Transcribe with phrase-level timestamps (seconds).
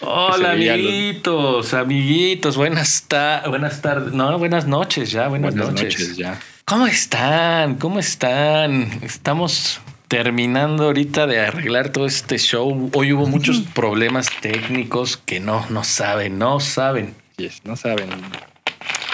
[0.00, 2.56] Hola, amiguitos, amiguitos.
[2.56, 4.12] Buenas, ta buenas tardes.
[4.12, 5.28] No, buenas noches ya.
[5.28, 6.16] Buenas, noches.
[6.16, 6.40] ya.
[6.64, 7.76] ¿Cómo están?
[7.76, 8.90] ¿Cómo están?
[9.02, 12.90] Estamos terminando ahorita de arreglar todo este show.
[12.92, 17.14] Hoy hubo muchos problemas técnicos que no, no saben, no saben.
[17.36, 18.10] Yes, no saben.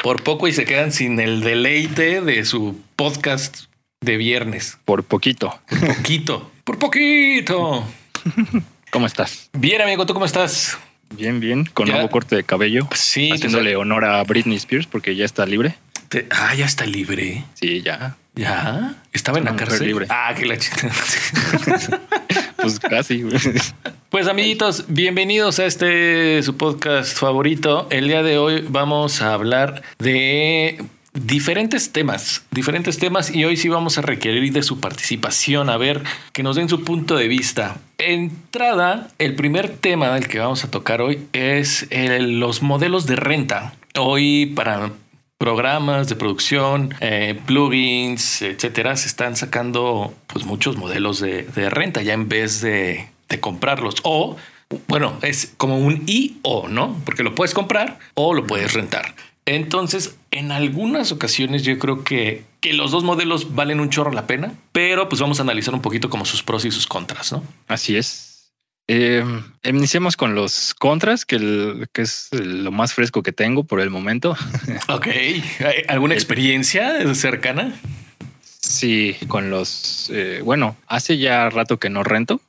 [0.02, 3.64] Por poco y se quedan sin el deleite de su podcast
[4.00, 4.78] de viernes.
[4.86, 5.60] Por poquito.
[5.68, 6.50] Por poquito.
[6.64, 7.84] por poquito.
[8.90, 9.50] ¿Cómo estás?
[9.52, 10.76] Bien, amigo, ¿tú cómo estás?
[11.14, 12.88] Bien, bien, con nuevo corte de cabello.
[12.92, 13.30] Sí.
[13.30, 15.76] Haciéndole honor a Britney Spears porque ya está libre.
[16.30, 17.44] ah, ya está libre.
[17.54, 18.16] Sí, ya.
[18.34, 18.96] ¿Ya?
[19.12, 19.86] ¿Estaba en la cárcel?
[19.86, 20.06] Libre.
[20.08, 20.90] Ah, que la chica.
[22.56, 23.24] pues casi.
[24.08, 27.86] Pues amiguitos, bienvenidos a este su podcast favorito.
[27.90, 33.68] El día de hoy vamos a hablar de diferentes temas, diferentes temas y hoy sí
[33.68, 37.78] vamos a requerir de su participación, a ver que nos den su punto de vista.
[37.98, 43.74] Entrada, el primer tema del que vamos a tocar hoy es los modelos de renta.
[43.98, 44.92] Hoy para
[45.38, 52.12] programas de producción, eh, plugins, etcétera, se están sacando pues muchos modelos de, renta ya
[52.12, 54.36] en vez de, de comprarlos o
[54.86, 56.96] bueno, es como un I o, ¿no?
[57.04, 59.14] Porque lo puedes comprar o lo puedes rentar.
[59.50, 64.28] Entonces, en algunas ocasiones yo creo que, que los dos modelos valen un chorro la
[64.28, 67.42] pena, pero pues vamos a analizar un poquito como sus pros y sus contras, ¿no?
[67.66, 68.52] Así es.
[68.86, 69.24] Eh,
[69.64, 74.36] iniciemos con los contras, que, que, es lo más fresco que tengo por el momento.
[74.88, 75.08] Ok.
[75.88, 77.74] ¿Alguna experiencia cercana?
[78.60, 80.10] Sí, con los...
[80.14, 82.40] Eh, bueno, hace ya rato que no rento,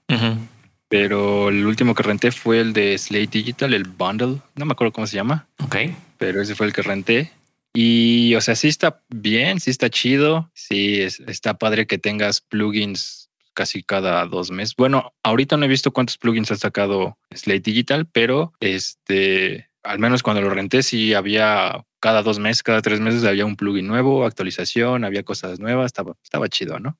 [0.91, 4.41] pero el último que renté fue el de Slate Digital, el bundle.
[4.53, 5.47] No me acuerdo cómo se llama.
[5.63, 5.77] Ok
[6.21, 7.31] pero ese fue el que renté.
[7.73, 13.31] Y, o sea, sí está bien, sí está chido, sí está padre que tengas plugins
[13.55, 14.75] casi cada dos meses.
[14.75, 20.21] Bueno, ahorita no he visto cuántos plugins ha sacado Slate Digital, pero este, al menos
[20.21, 24.25] cuando lo renté, sí había cada dos meses, cada tres meses había un plugin nuevo,
[24.25, 26.97] actualización, había cosas nuevas, estaba, estaba chido, ¿no?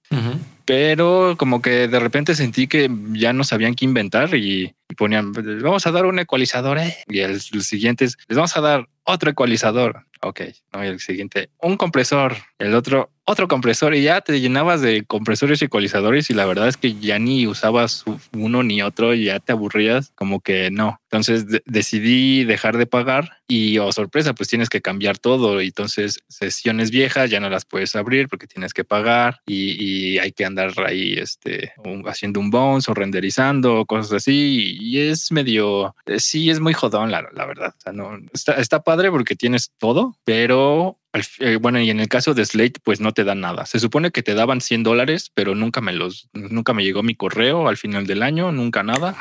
[0.63, 5.87] Pero como que de repente sentí que ya no sabían qué inventar y, ponían, vamos
[5.87, 6.95] a dar un ecualizador, ¿eh?
[7.07, 10.05] y el, el siguiente es, les vamos a dar otro ecualizador.
[10.23, 14.81] Ok, no, y el siguiente, un compresor, el otro, otro compresor y ya te llenabas
[14.81, 18.03] de compresores y ecualizadores y la verdad es que ya ni usabas
[18.33, 20.99] uno ni otro y ya te aburrías, como que no.
[21.11, 25.61] Entonces decidí dejar de pagar y, oh sorpresa, pues tienes que cambiar todo.
[25.61, 30.31] Y entonces sesiones viejas ya no las puedes abrir porque tienes que pagar y, hay
[30.31, 31.73] que andar ahí este,
[32.05, 34.77] haciendo un bounce o renderizando cosas así.
[34.79, 37.73] Y es medio, eh, sí, es muy jodón, la, la verdad.
[37.77, 41.00] O sea, no, está, está padre porque tienes todo, pero
[41.59, 43.65] bueno, y en el caso de Slate, pues no te dan nada.
[43.65, 47.15] Se supone que te daban 100 dólares, pero nunca me los, nunca me llegó mi
[47.15, 49.15] correo al final del año, nunca nada.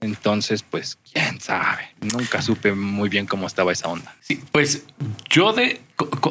[0.00, 1.88] Entonces, pues, quién sabe.
[2.00, 4.14] Nunca supe muy bien cómo estaba esa onda.
[4.20, 4.84] Sí, pues
[5.30, 5.80] yo de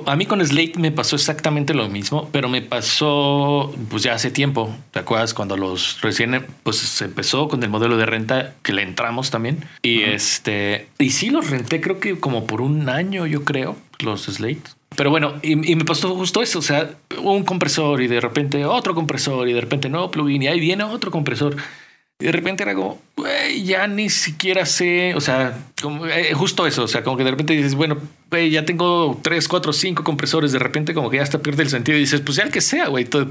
[0.06, 4.30] a mí con Slate me pasó exactamente lo mismo, pero me pasó pues ya hace
[4.30, 4.75] tiempo.
[4.92, 8.81] ¿Te acuerdas cuando los recién pues se empezó con el modelo de renta que le
[8.81, 9.66] entramos también?
[9.81, 14.24] Y este y sí los renté creo que como por un año, yo creo, los
[14.24, 14.64] Slate.
[14.96, 18.94] Pero bueno, y, me pasó justo eso, o sea, un compresor y de repente otro
[18.94, 21.56] compresor y de repente no plugin y ahí viene otro compresor.
[22.20, 23.02] Y de repente era como,
[23.64, 27.31] ya ni siquiera sé, o sea, como, eh, justo eso, o sea, como que de
[27.31, 27.98] repente dices, bueno,
[28.31, 31.98] ya tengo tres, cuatro, cinco compresores, de repente como que ya hasta pierde el sentido
[31.98, 33.25] y dices, pues ya el que sea, güey, de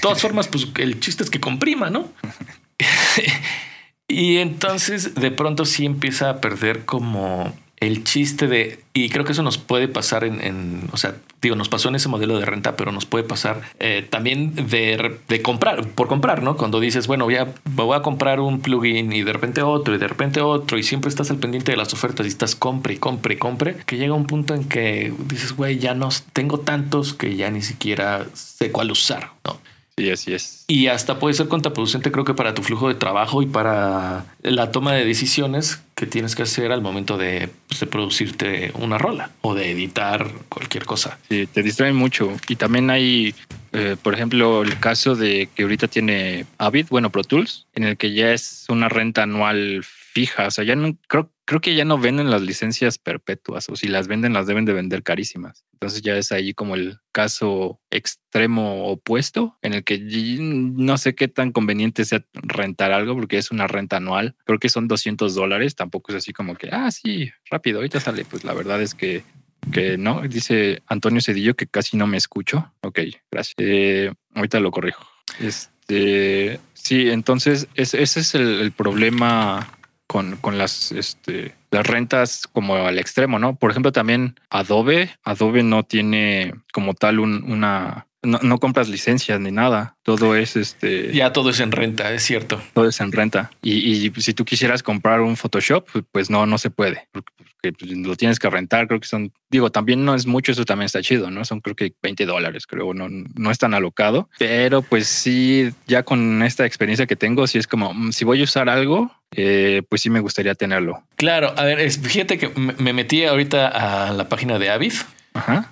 [0.00, 2.08] todas formas, pues el chiste es que comprima, ¿no?
[4.08, 9.32] y entonces de pronto sí empieza a perder como el chiste de, y creo que
[9.32, 12.76] eso nos puede pasar en, o sea, digo, nos pasó en ese modelo de renta,
[12.76, 16.58] pero nos puede pasar eh, también de, de, comprar, por comprar, ¿no?
[16.58, 20.08] Cuando dices, bueno, ya voy a comprar un plugin y de repente otro y de
[20.08, 23.34] repente otro y siempre estás al pendiente de las ofertas y estás compre y compre
[23.34, 27.34] y compre, que llega un punto en que dices, güey, ya no tengo tantos que
[27.36, 29.58] ya ni siquiera sé cuál usar, ¿no?
[30.00, 30.64] Sí, así es.
[30.66, 34.72] Y hasta puede ser contraproducente, creo que para tu flujo de trabajo y para la
[34.72, 39.54] toma de decisiones que tienes que hacer al momento de, pues, producirte una rola o
[39.54, 41.18] de editar cualquier cosa.
[41.28, 42.34] Sí, te distraen mucho.
[42.48, 43.34] Y también hay,
[43.72, 47.98] eh, por ejemplo, el caso de que ahorita tiene Avid, bueno, Pro Tools, en el
[47.98, 50.46] que ya es una renta anual fija.
[50.46, 53.88] O sea, ya no creo, creo que ya no venden las licencias perpetuas o si
[53.88, 55.64] las venden, las deben de vender carísimas.
[55.72, 61.26] Entonces ya es ahí como el caso extremo opuesto en el que no sé qué
[61.26, 64.36] tan conveniente sea rentar algo porque es una renta anual.
[64.44, 65.74] Creo que son 200 dólares.
[65.74, 68.24] Tampoco es así como que, ah, sí, rápido, ahorita sale.
[68.24, 69.24] Pues la verdad es que
[69.72, 72.72] que no, dice Antonio Cedillo que casi no me escucho.
[72.82, 73.56] Ok, gracias.
[73.58, 75.04] Eh, ahorita lo corrijo.
[75.40, 79.66] Este, sí, entonces ese es el problema
[80.10, 83.54] con, con las, este, las rentas como al extremo, ¿no?
[83.54, 89.52] Por ejemplo, también Adobe, Adobe no tiene como tal un, una, no, compras licencias ni
[89.52, 89.96] nada.
[90.02, 91.12] Todo es este.
[91.12, 92.60] Ya todo es en renta, es cierto.
[92.74, 93.52] Todo es en renta.
[93.62, 97.06] Y, si tú quisieras comprar un Photoshop, pues no, no se puede.
[97.12, 98.88] Porque, pues, lo tienes que rentar.
[98.88, 101.44] Creo que son, digo, también no es mucho, eso también está chido, ¿no?
[101.44, 102.94] Son creo que 20 dólares, creo.
[102.94, 104.28] No, no es tan alocado.
[104.38, 108.40] Pero pues sí, ya con esta experiencia que tengo, sí es como mm, si voy
[108.40, 111.02] a usar algo, eh, pues sí me gustaría tenerlo.
[111.16, 113.68] Claro, a ver, fíjate que me metí ahorita
[114.08, 114.92] a la página de Avid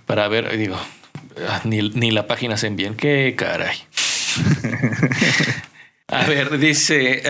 [0.07, 0.79] para ver, digo,
[1.47, 2.95] Ah, ni, la página se bien.
[2.95, 3.77] Qué caray.
[6.09, 7.23] A ver, dice,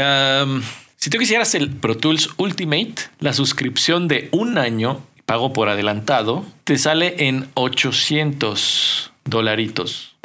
[0.99, 6.45] si tú quisieras el Pro Tools Ultimate, la suscripción de un año, pago por adelantado,
[6.65, 10.17] te sale en 800 dolaritos.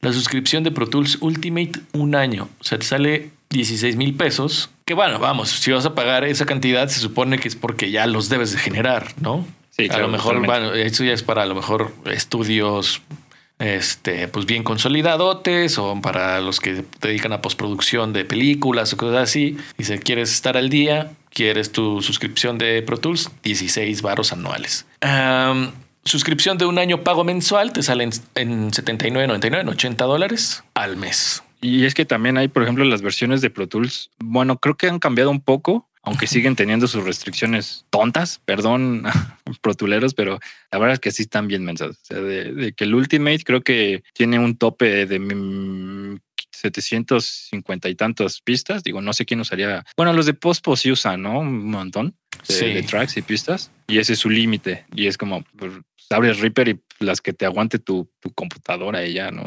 [0.00, 2.48] La suscripción de Pro Tools Ultimate, un año.
[2.58, 4.68] O sea, te sale 16 mil pesos.
[4.84, 8.08] Que bueno, vamos, si vas a pagar esa cantidad, se supone que es porque ya
[8.08, 9.46] los debes de generar, ¿no?
[9.70, 13.00] Sí, a lo mejor, bueno, eso ya es para a lo mejor estudios
[13.58, 18.96] este, pues bien consolidadotes o para los que te dedican a postproducción de películas o
[18.96, 19.56] cosas así.
[19.78, 21.12] Dice, ¿quieres estar al día?
[21.30, 23.30] ¿Quieres tu suscripción de Pro Tools?
[23.42, 24.86] 16 varos anuales.
[26.04, 31.42] suscripción de un año pago mensual te sale en, en 79.99, 80 dólares al mes.
[31.60, 34.10] Y es que también hay, por ejemplo, las versiones de Pro Tools.
[34.18, 39.02] Bueno, creo que han cambiado un poco aunque siguen teniendo sus restricciones tontas, perdón,
[39.60, 40.38] protuleros, pero
[40.70, 41.96] la verdad es que sí están bien mensas.
[41.96, 45.18] O sea, de, que el Ultimate creo que tiene un tope de
[46.52, 48.84] 750 y tantas pistas.
[48.84, 49.84] Digo, no sé quién usaría.
[49.96, 51.40] Bueno, los de Postpo sí usan, ¿no?
[51.40, 52.14] Un montón
[52.48, 53.72] de, tracks y pistas.
[53.88, 54.84] Y ese es su límite.
[54.94, 55.72] Y es como pues,
[56.08, 59.42] abres Reaper y las que te aguante tu, computadora y ya, ¿no?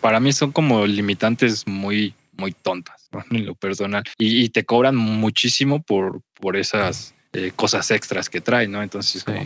[0.00, 5.80] para mí son como limitantes muy muy tontas en lo personal y, te cobran muchísimo
[5.82, 8.82] por, por esas eh, cosas extras que trae, ¿no?
[8.82, 9.40] Entonces, como,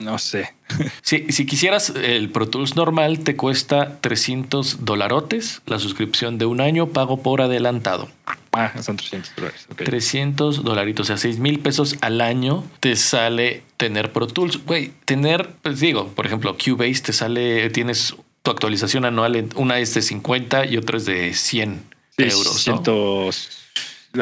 [0.00, 0.54] no sé.
[1.02, 6.60] Sí, si quisieras el Pro Tools normal, te cuesta 300 dolarotes la suscripción de un
[6.60, 8.08] año, pago por adelantado.
[8.52, 9.66] Ah, son 300 dólares.
[9.76, 14.64] 300 dolaritos, o sea, 6 mil pesos al año te sale tener Pro Tools.
[14.66, 19.94] Güey, tener, pues digo, por ejemplo, Cubase te sale, tienes tu actualización anual, una es
[19.94, 21.82] de 50 y otra es de 100
[22.18, 23.48] euros.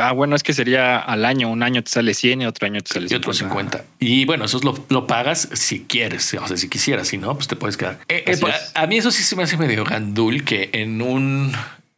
[0.00, 1.48] Ah, bueno, es que sería al año.
[1.48, 3.14] Un año te sale 100 y otro año te sale 50.
[3.14, 3.84] Y otro 50.
[4.00, 6.34] Y bueno, eso lo, lo, pagas si quieres.
[6.34, 8.00] O sea, si quisieras, si no, pues te puedes quedar.
[8.08, 8.40] Eh, eh,
[8.74, 11.52] a mí eso sí se me hace medio gandul que en un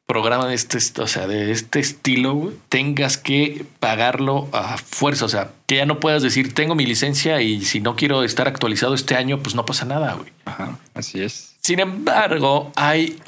[0.08, 5.26] programa de este, o sea, de este estilo, tengas que pagarlo a fuerza.
[5.26, 8.48] O sea, que ya no puedas decir, tengo mi licencia y si no quiero estar
[8.48, 10.30] actualizado este año, pues no pasa nada, güey.
[10.46, 11.47] Ajá, así es.
[11.68, 13.18] Sin embargo, hay,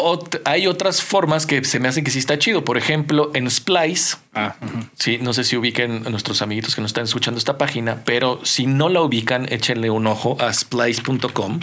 [0.46, 2.64] hay otras formas que se me hacen que sí está chido.
[2.64, 4.16] Por ejemplo, en Splice.
[4.32, 4.56] Ah,
[4.98, 8.40] sí, no sé si ubiquen a nuestros amiguitos que nos están escuchando esta página, pero
[8.42, 11.60] si no la ubican, échenle un ojo a splice.com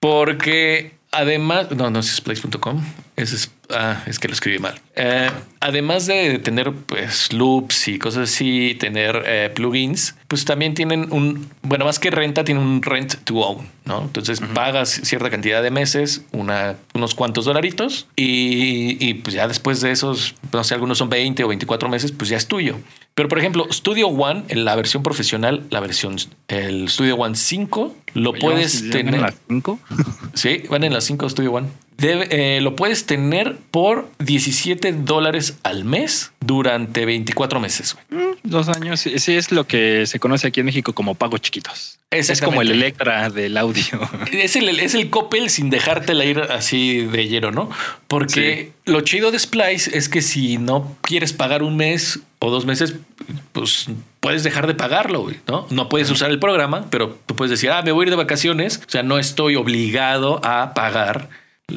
[0.00, 2.84] porque además, no, no es splice.com,
[3.18, 4.80] es, ah, es que lo escribí mal.
[4.96, 5.30] Eh,
[5.60, 11.48] además de tener pues loops y cosas así, tener eh, plugins, pues también tienen un,
[11.62, 14.02] bueno, más que renta, tienen un rent to own, ¿no?
[14.02, 19.80] Entonces pagas cierta cantidad de meses, una, unos cuantos dolaritos y, y, pues ya después
[19.80, 22.76] de esos, no sé, algunos son 20 o 24 meses, pues ya es tuyo.
[23.14, 27.96] Pero por ejemplo, Studio One, en la versión profesional, la versión, el Studio One 5,
[28.14, 29.14] lo puedes tener.
[29.16, 29.80] ¿En las 5?
[30.34, 31.68] Sí, van en las 5 Studio One.
[32.00, 37.96] Eh, lo puedes tener por 17 dólares al mes durante 24 meses.
[38.10, 39.00] Mm, dos años.
[39.00, 41.98] Sí, es lo que se conoce aquí en México como pagos chiquitos.
[42.10, 43.82] Es como el Electra del audio.
[44.32, 47.68] Es el, es el Coppel sin dejártela ir así de lleno, ¿no?
[48.06, 52.64] Porque lo chido de Splice es que si no quieres pagar un mes o dos
[52.64, 52.94] meses,
[53.52, 53.88] pues
[54.20, 55.66] puedes dejar de pagarlo, ¿no?
[55.70, 58.16] No puedes usar el programa, pero tú puedes decir, ah, me voy a ir de
[58.16, 58.80] vacaciones.
[58.86, 61.28] O sea, no estoy obligado a pagar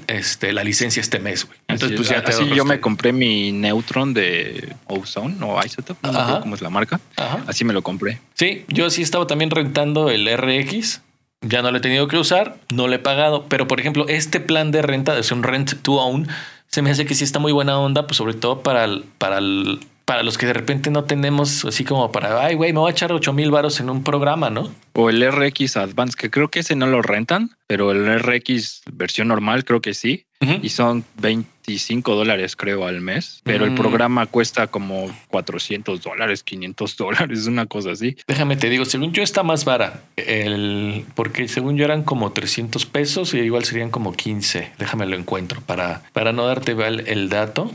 [0.08, 1.46] este, la licencia este mes.
[1.46, 1.58] Güey.
[1.68, 6.14] Entonces, pues ya te Así yo me compré mi Neutron de Ozone o Isotope, no
[6.14, 7.00] sé cómo es la marca.
[7.48, 8.20] Así me lo compré.
[8.36, 11.02] Sí, yo sí estaba también rentando el RX.
[11.44, 13.46] Ya no lo he tenido que usar, no le he pagado.
[13.50, 16.28] Pero, por ejemplo, este plan de renta, es un rent to own,
[16.68, 19.40] se me hace que sí está muy buena onda, pues sobre todo para el, para
[19.40, 22.90] el, para los que de repente no tenemos así como para, ay, güey, me voy
[22.90, 24.72] a echar 8 mil varos en un programa, ¿no?
[24.94, 29.30] O el RX Advance, que creo que ese no lo rentan, pero el RX versión
[29.30, 30.26] normal creo que sí.
[30.64, 33.42] Y son 25 dólares, creo, al mes.
[33.44, 33.76] Pero el mm.
[33.76, 38.18] programa cuesta como 400 dólares, 500 dólares, una cosa así.
[38.28, 40.02] Déjame te digo, según yo está más vara.
[40.16, 44.72] El, porque según yo eran como 300 pesos y igual serían como 15.
[44.80, 47.72] Déjame lo encuentro para, para no darte el dato.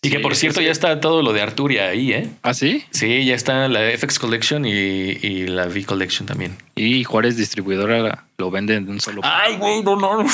[0.00, 2.30] Y que por cierto ya está todo lo de Arturia ahí, ¿eh?
[2.42, 2.84] ¿Ah, sí?
[2.92, 6.56] Sí, ya está la FX Collection y, y la V Collection también.
[6.76, 9.22] Y Juárez Distribuidora lo venden de un solo.
[9.24, 10.24] Ay, güey, no, no.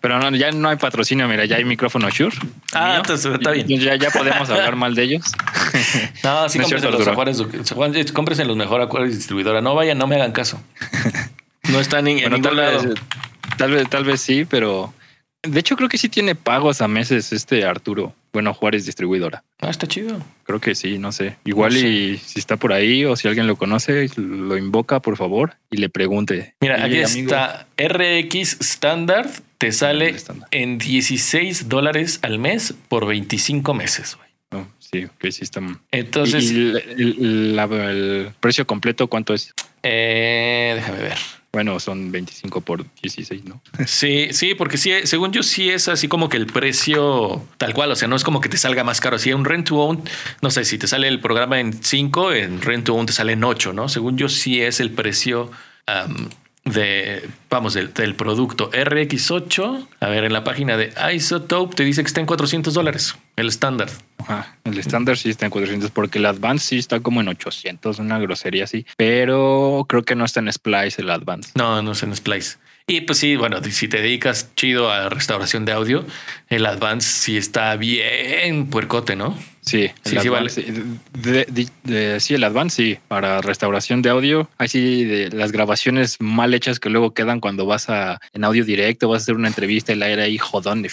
[0.00, 2.36] Pero no, ya no hay patrocinio, mira, ya hay micrófono Shure.
[2.72, 3.66] Ah, entonces está bien.
[3.68, 5.24] Ya, ya podemos hablar mal de ellos.
[6.24, 7.08] No, sí, No cómprense los.
[7.14, 7.42] Juárez,
[7.74, 9.60] Juan- cómprense los mejor a Juárez Distribuidora.
[9.60, 10.60] No vayan, no me hagan caso.
[11.70, 12.82] No están en, en Bueno, ningún tal lado.
[12.82, 12.94] vez,
[13.58, 14.94] tal vez, tal vez sí, pero
[15.42, 18.14] de hecho creo que sí tiene pagos a meses este Arturo.
[18.32, 19.42] Bueno, Juárez Distribuidora.
[19.60, 20.22] Ah, está chido.
[20.44, 21.36] Creo que sí, no sé.
[21.44, 21.88] Igual No sé.
[21.88, 25.78] y si está por ahí o si alguien lo conoce, lo invoca, por favor, y
[25.78, 26.54] le pregunte.
[26.60, 29.28] Mira, "Oye, aquí está RX Standard.
[29.58, 30.14] Te sale
[30.52, 34.14] en 16 dólares al mes por 25 meses.
[34.16, 34.27] güey.
[34.50, 35.60] No, sí, que sí está.
[35.90, 39.54] Entonces, ¿Y el, el- la- el precio completo cuánto es?
[39.82, 41.18] eh, déjame ver.
[41.50, 43.62] Bueno, son 25 por 16, ¿no?
[43.86, 47.90] Sí, sí, porque sí, según yo sí es así como que el precio tal cual,
[47.90, 49.18] o sea, no es como que te salga más caro.
[49.18, 50.02] Si un rent to own,
[50.42, 53.32] no sé, si te sale el programa en 5, en rent to own te sale
[53.32, 53.88] en 8, ¿no?
[53.88, 55.50] Según yo sí es el precio
[56.72, 59.86] de, vamos, del, del producto RX8.
[60.00, 63.48] A ver, en la página de Isotope te dice que está en 400 dólares, el
[63.48, 63.88] estándar.
[64.18, 67.98] Ajá, el estándar sí está en 400 porque el Advance sí está como en 800,
[67.98, 68.86] una grosería así.
[68.96, 71.52] Pero creo que no está en Splice el Advance.
[71.54, 72.58] No, no es en Splice.
[72.90, 76.06] Y pues sí, bueno, si te dedicas chido a restauración de audio,
[76.48, 79.36] el Advance sí está bien puercote, ¿no?
[79.68, 80.64] Sí, el Sí.
[81.12, 84.48] De- de- de- sí, el Advance sí, para restauración de audio.
[84.58, 89.08] Así de las grabaciones mal hechas que luego quedan cuando vas a en audio directo,
[89.08, 90.90] vas a hacer una entrevista y la era ahí jodón de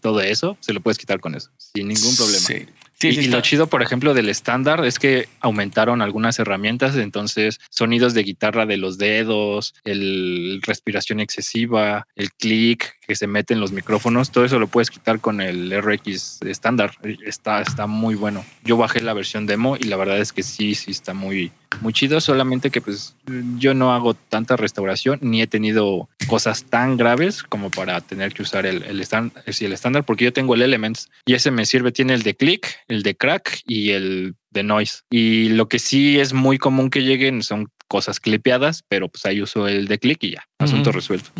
[0.00, 2.38] todo eso, se lo puedes quitar con eso, sin ningún problema.
[2.46, 2.66] Sí,
[2.98, 6.96] sí, y, sí y lo chido, por ejemplo, del estándar es que aumentaron algunas herramientas,
[6.96, 13.54] entonces sonidos de guitarra de los dedos, el respiración excesiva, el clic que se mete
[13.54, 16.92] en los micrófonos, todo eso lo puedes quitar con el RX estándar.
[17.24, 18.44] Está, está muy bueno.
[18.64, 21.92] Yo bajé la versión demo y la verdad es que sí, sí está muy, muy
[21.92, 23.16] chido, solamente que pues
[23.58, 28.42] yo no hago tanta restauración ni he tenido cosas tan graves como para tener que
[28.42, 31.92] usar el, el, estándar, el estándar, porque yo tengo el Elements y ese me sirve,
[31.92, 35.02] tiene el de click, el de crack y el de noise.
[35.10, 39.40] Y lo que sí es muy común que lleguen son cosas clipeadas, pero pues ahí
[39.40, 41.30] uso el de click y ya, asunto resuelto.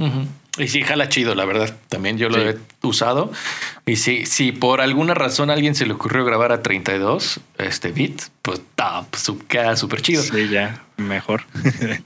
[0.58, 1.76] Y sí, jala chido, la verdad.
[1.88, 2.56] También yo lo Sí.
[2.82, 3.30] he usado.
[3.84, 7.92] Y sí, si por alguna razón a alguien se le ocurrió grabar a 32 este
[7.92, 10.22] bit, pues, ta, pues su- queda súper chido.
[10.22, 11.44] Sí, ya, mejor.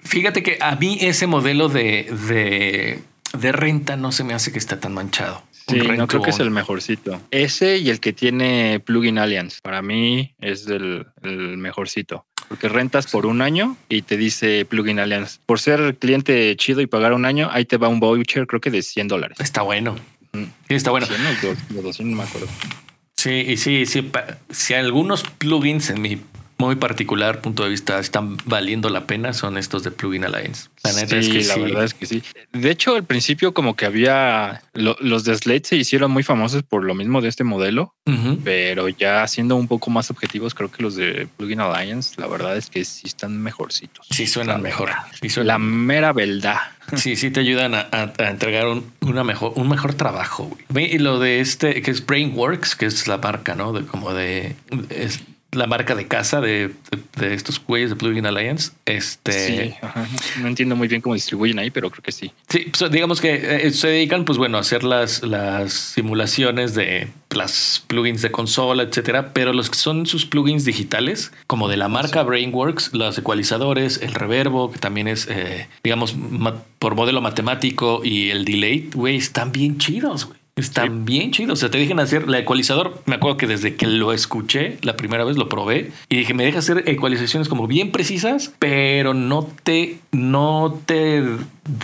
[0.00, 3.02] Fíjate que a mí ese modelo de, de,
[3.38, 5.42] de renta no se me hace que está tan manchado.
[5.66, 7.20] Sí, no creo que es el mejorcito.
[7.30, 9.58] Ese y el que tiene Plugin Alliance.
[9.62, 12.26] Para mí es el, el mejorcito.
[12.48, 15.38] Porque rentas por un año y te dice Plugin Alliance.
[15.46, 18.70] Por ser cliente chido y pagar un año, ahí te va un voucher, creo que
[18.70, 19.38] de 100 dólares.
[19.40, 19.96] Está bueno.
[20.34, 21.06] Sí, está bueno.
[21.06, 22.48] 100 o dos- o 200, no me acuerdo.
[23.16, 24.10] Sí, y sí, sí.
[24.50, 26.18] Si algunos plugins en mi
[26.58, 30.68] muy particular punto de vista están valiendo la pena, son estos de Plugin Alliance.
[30.82, 31.60] La neta sí, es que la sí.
[31.60, 32.22] verdad es que sí.
[32.52, 34.62] De hecho, al principio como que había...
[34.72, 37.94] lo- los de Slate se hicieron muy famosos por lo mismo de este modelo,
[38.44, 42.56] pero ya siendo un poco más objetivos, creo que los de Plugin Alliance, la verdad
[42.56, 44.06] es que sí están mejorcitos.
[44.10, 44.90] Sí suenan La mejor.
[45.20, 46.58] Sí, La suenan- mera verdad.
[46.96, 50.50] sí, sí te ayudan a, a- a entregar un, una mejor, un mejor trabajo.
[50.70, 50.94] güey.
[50.94, 53.72] Y lo de este, que es Brainworks, que es la marca, ¿no?
[53.72, 54.54] De, como de...
[54.90, 55.20] Es
[55.54, 58.72] la marca de casa de, de- de estos güeyes de Plugin Alliance.
[58.86, 59.32] Este...
[59.32, 60.06] Sí, ajá.
[60.40, 62.32] no entiendo muy bien cómo distribuyen ahí, pero creo que sí.
[62.48, 67.08] Sí, pues, digamos que eh, se dedican, pues bueno, a hacer las, las simulaciones de
[67.30, 69.32] las plugins de consola, etcétera.
[69.32, 74.14] Pero los que son sus plugins digitales, como de la marca Brainworks, los ecualizadores, el
[74.14, 76.14] reverbo, que también es, eh, digamos,
[76.78, 80.38] por modelo matemático y el delay, güey, están bien chidos, güey.
[80.56, 81.54] Están bien chidos.
[81.54, 83.02] O sea, te dejan hacer la ecualizador.
[83.06, 86.44] Me acuerdo que desde que lo escuché la primera vez lo probé y dije, me
[86.44, 91.24] deja hacer ecualizaciones como bien precisas, pero no te, no te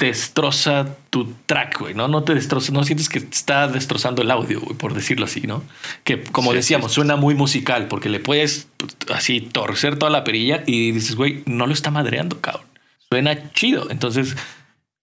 [0.05, 1.95] destroza tu track, güey.
[1.95, 5.41] No, no te destroza, no sientes que está destrozando el audio, güey, por decirlo así,
[5.41, 5.65] ¿no?
[6.05, 7.01] Que como Sí, decíamos, sí, sí.
[7.01, 11.43] suena muy musical porque le puedes pues, así torcer toda la perilla y dices, güey,
[11.47, 12.67] no lo está madreando, cabrón.
[13.11, 13.91] Suena chido.
[13.91, 14.37] Entonces,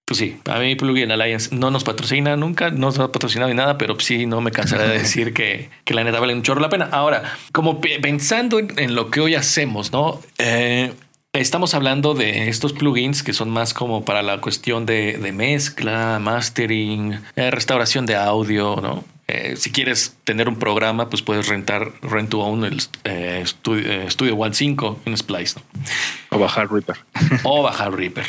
[0.07, 3.57] pues sí, a mí Plugin Alliance no nos patrocina nunca, no nos ha patrocinado ni
[3.57, 6.61] nada, pero sí no me cansaré de decir que, que la neta vale un chorro
[6.61, 6.87] la pena.
[6.93, 10.21] Ahora, como pe- pensando en, en lo que hoy hacemos, ¿no?
[10.37, 10.93] Eh,
[11.33, 16.19] estamos hablando de estos plugins que son más como para la cuestión de, de mezcla,
[16.21, 19.03] mastering, eh, restauración de audio, ¿no?
[19.27, 24.35] Eh, si quieres tener un programa, pues puedes rentar Rent to Own el eh, Studio,
[24.35, 26.37] One 5 en Splice, ¿no?
[26.37, 26.97] O bajar Reaper.
[27.43, 28.25] o bajar Reaper.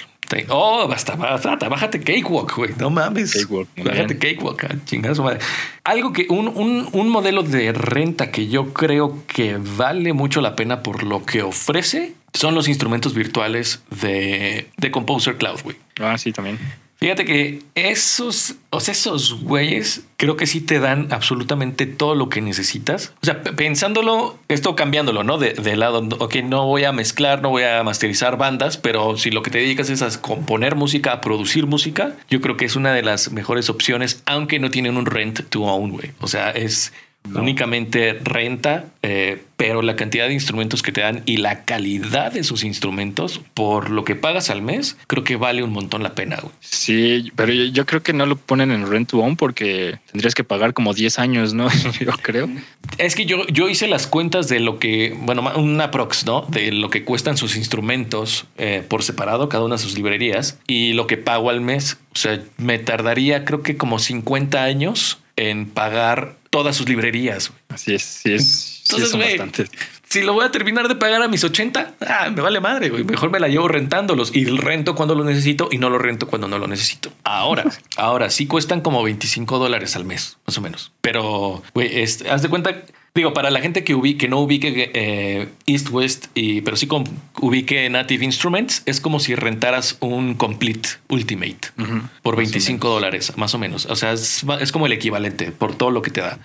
[0.48, 2.74] Oh, basta, basta, bájate Cakewalk, güey.
[2.78, 3.32] No mames.
[3.32, 4.18] Cakewalk, bájate bien.
[4.18, 5.38] Cakewalk, ah, chingada su madre.
[5.84, 10.54] Algo que, un, un, un modelo de renta que yo creo que vale mucho la
[10.54, 15.76] pena por lo que ofrece son los instrumentos virtuales de, de Composer Cloud, güey.
[15.98, 16.58] Ah, sí, también.
[16.98, 22.28] Fíjate que esos, o sea, esos güeyes creo que sí te dan absolutamente todo lo
[22.28, 23.12] que necesitas.
[23.22, 25.38] O sea, pensándolo, esto cambiándolo, ¿no?
[25.38, 29.30] De, de lado, ok, no voy a mezclar, no voy a masterizar bandas, pero si
[29.30, 32.74] lo que te dedicas es a componer música, a producir música, yo creo que es
[32.74, 36.10] una de las mejores opciones, aunque no tienen un rent to own, güey.
[36.20, 36.92] O sea, es
[37.28, 37.40] No.
[37.42, 42.42] únicamente renta, eh, pero la cantidad de instrumentos que te dan y la calidad de
[42.42, 46.38] sus instrumentos por lo que pagas al mes, creo que vale un montón la pena,
[46.40, 46.54] güey.
[46.60, 50.34] Sí, pero yo, yo creo que no lo ponen en rent to own porque tendrías
[50.34, 51.68] que pagar como 10 años, ¿no?
[52.00, 52.48] yo creo.
[52.96, 56.46] Es que yo, yo hice las cuentas de lo que, bueno, una prox, ¿no?
[56.48, 60.94] De lo que cuestan sus instrumentos eh, por separado, cada una de sus librerías, y
[60.94, 61.98] lo que pago al mes.
[62.14, 67.52] O sea, me tardaría creo que como 50 años en pagar todas sus librerías.
[67.68, 68.82] Así es, sí es.
[68.82, 69.70] sí Entonces, bastantes.
[70.08, 73.04] Si lo voy a terminar de pagar a mis 80, ah, me vale madre, güey.
[73.04, 76.48] Mejor me la llevo rentándolos y rento cuando lo necesito y no lo rento cuando
[76.48, 77.12] no lo necesito.
[77.22, 77.64] Ahora,
[77.96, 80.90] ahora sí cuestan como 25 dólares al mes, más o menos.
[81.00, 82.82] Pero, güey, haz de cuenta,
[83.20, 86.86] digo, para la gente que, ubi- que no ubique eh, East West, y, pero sí
[86.86, 87.04] com-
[87.40, 92.00] ubique Native Instruments, es como si rentaras un Complete Ultimate Ujú.
[92.22, 93.86] por Más o 25 dólares, más o menos.
[93.86, 96.38] O sea, es, es como el equivalente por todo lo que te da.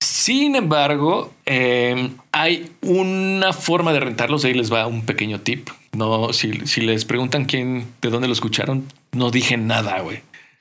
[0.00, 4.44] Sin embargo, eh, hay una forma de rentarlos.
[4.44, 5.70] Ahí les va un pequeño tip.
[5.92, 10.20] No, si, si les preguntan quién, de dónde lo escucharon, no dije nada, güey.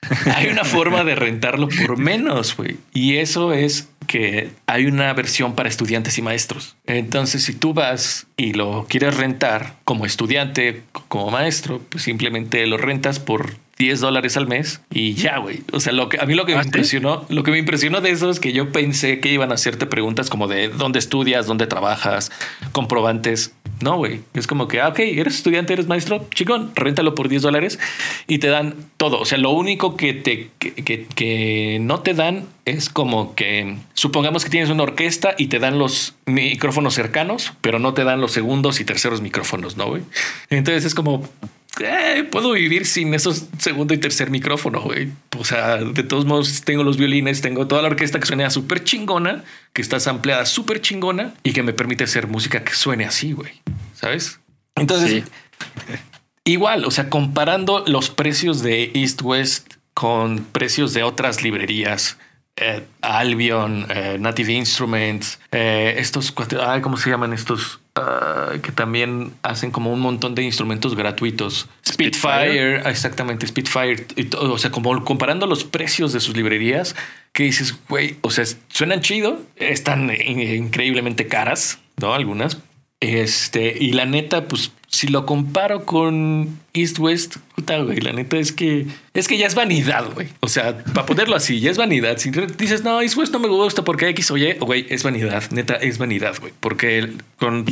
[0.35, 2.77] Hay una forma de rentarlo por menos, güey.
[2.93, 6.75] Y eso es que hay una versión para estudiantes y maestros.
[6.85, 12.77] Entonces, si tú vas y lo quieres rentar como estudiante, como maestro, pues simplemente lo
[12.77, 15.61] rentas por 10 dólares al mes y ya, güey.
[15.73, 16.67] O sea, lo que a mí lo que ¿Ah, me sí?
[16.69, 19.85] impresionó, lo que me impresionó de eso es que yo pensé que iban a hacerte
[19.85, 22.31] preguntas como de dónde estudias, dónde trabajas,
[22.71, 23.53] comprobantes.
[23.81, 24.21] No, güey.
[24.33, 27.79] Es como que, ah, ok, eres estudiante, eres maestro, chingón, réntalo por 10 dólares
[28.27, 29.19] y te dan todo.
[29.19, 33.75] O sea, lo único que te que, que- que no te dan es como que
[33.93, 38.21] supongamos que tienes una orquesta y te dan los micrófonos cercanos, pero no te dan
[38.21, 40.03] los segundos y terceros micrófonos, ¿no, güey?
[40.49, 41.27] Entonces es como,
[41.79, 45.09] eh, puedo vivir sin esos segundo y tercer micrófono, güey.
[45.37, 48.83] O sea, de todos modos, tengo los violines, tengo toda la orquesta que suena súper
[48.83, 53.31] chingona, que está sampleada súper chingona y que me permite hacer música que suene así,
[53.33, 53.51] güey.
[53.95, 54.39] ¿Sabes?
[54.75, 55.23] Entonces, Sí.
[56.45, 62.17] igual, o sea, comparando los precios de East West con precios de otras librerías,
[62.57, 66.33] eh, Albion, eh, Native Instruments, eh, estos,
[66.65, 67.79] ay, ¿cómo se llaman estos?
[67.95, 71.67] Ah, que también hacen como un montón de instrumentos gratuitos.
[71.87, 72.89] Spitfire, Spitfire.
[72.89, 74.07] exactamente, Spitfire.
[74.15, 76.95] y todo, o sea, como comparando los precios de sus librerías,
[77.33, 82.15] que dices, güey, o sea, suenan chido, están in- increíblemente caras, ¿no?
[82.15, 82.57] Algunas.
[82.99, 88.37] Este, y la neta, pues si lo comparo con East West, puta, güey, la neta
[88.37, 90.27] es que es que ya es vanidad, güey.
[90.39, 92.19] O sea, para ponerlo así, ya es vanidad.
[92.19, 95.49] Si dices, no, East West no me gusta porque X o Y, güey, es vanidad,
[95.49, 96.53] neta, es vanidad, güey.
[96.59, 97.65] Porque con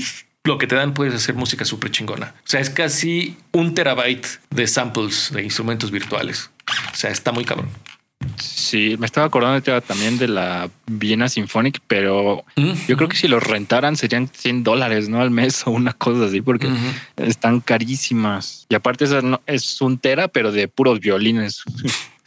[0.46, 2.34] lo que te dan puedes hacer música súper chingona.
[2.40, 6.50] O sea, es casi un terabyte de samples de instrumentos virtuales.
[6.92, 7.70] O sea, está muy cabrón.
[8.38, 12.44] Sí, me estaba acordando también de la Viena Symphonic, pero
[12.88, 15.22] yo creo que si los rentaran serían 100 dólares, ¿no?
[15.22, 16.70] Al mes o una cosa así, porque
[17.18, 18.66] están carísimas.
[18.70, 21.64] Y aparte esa no- es un tera, pero de puros violines.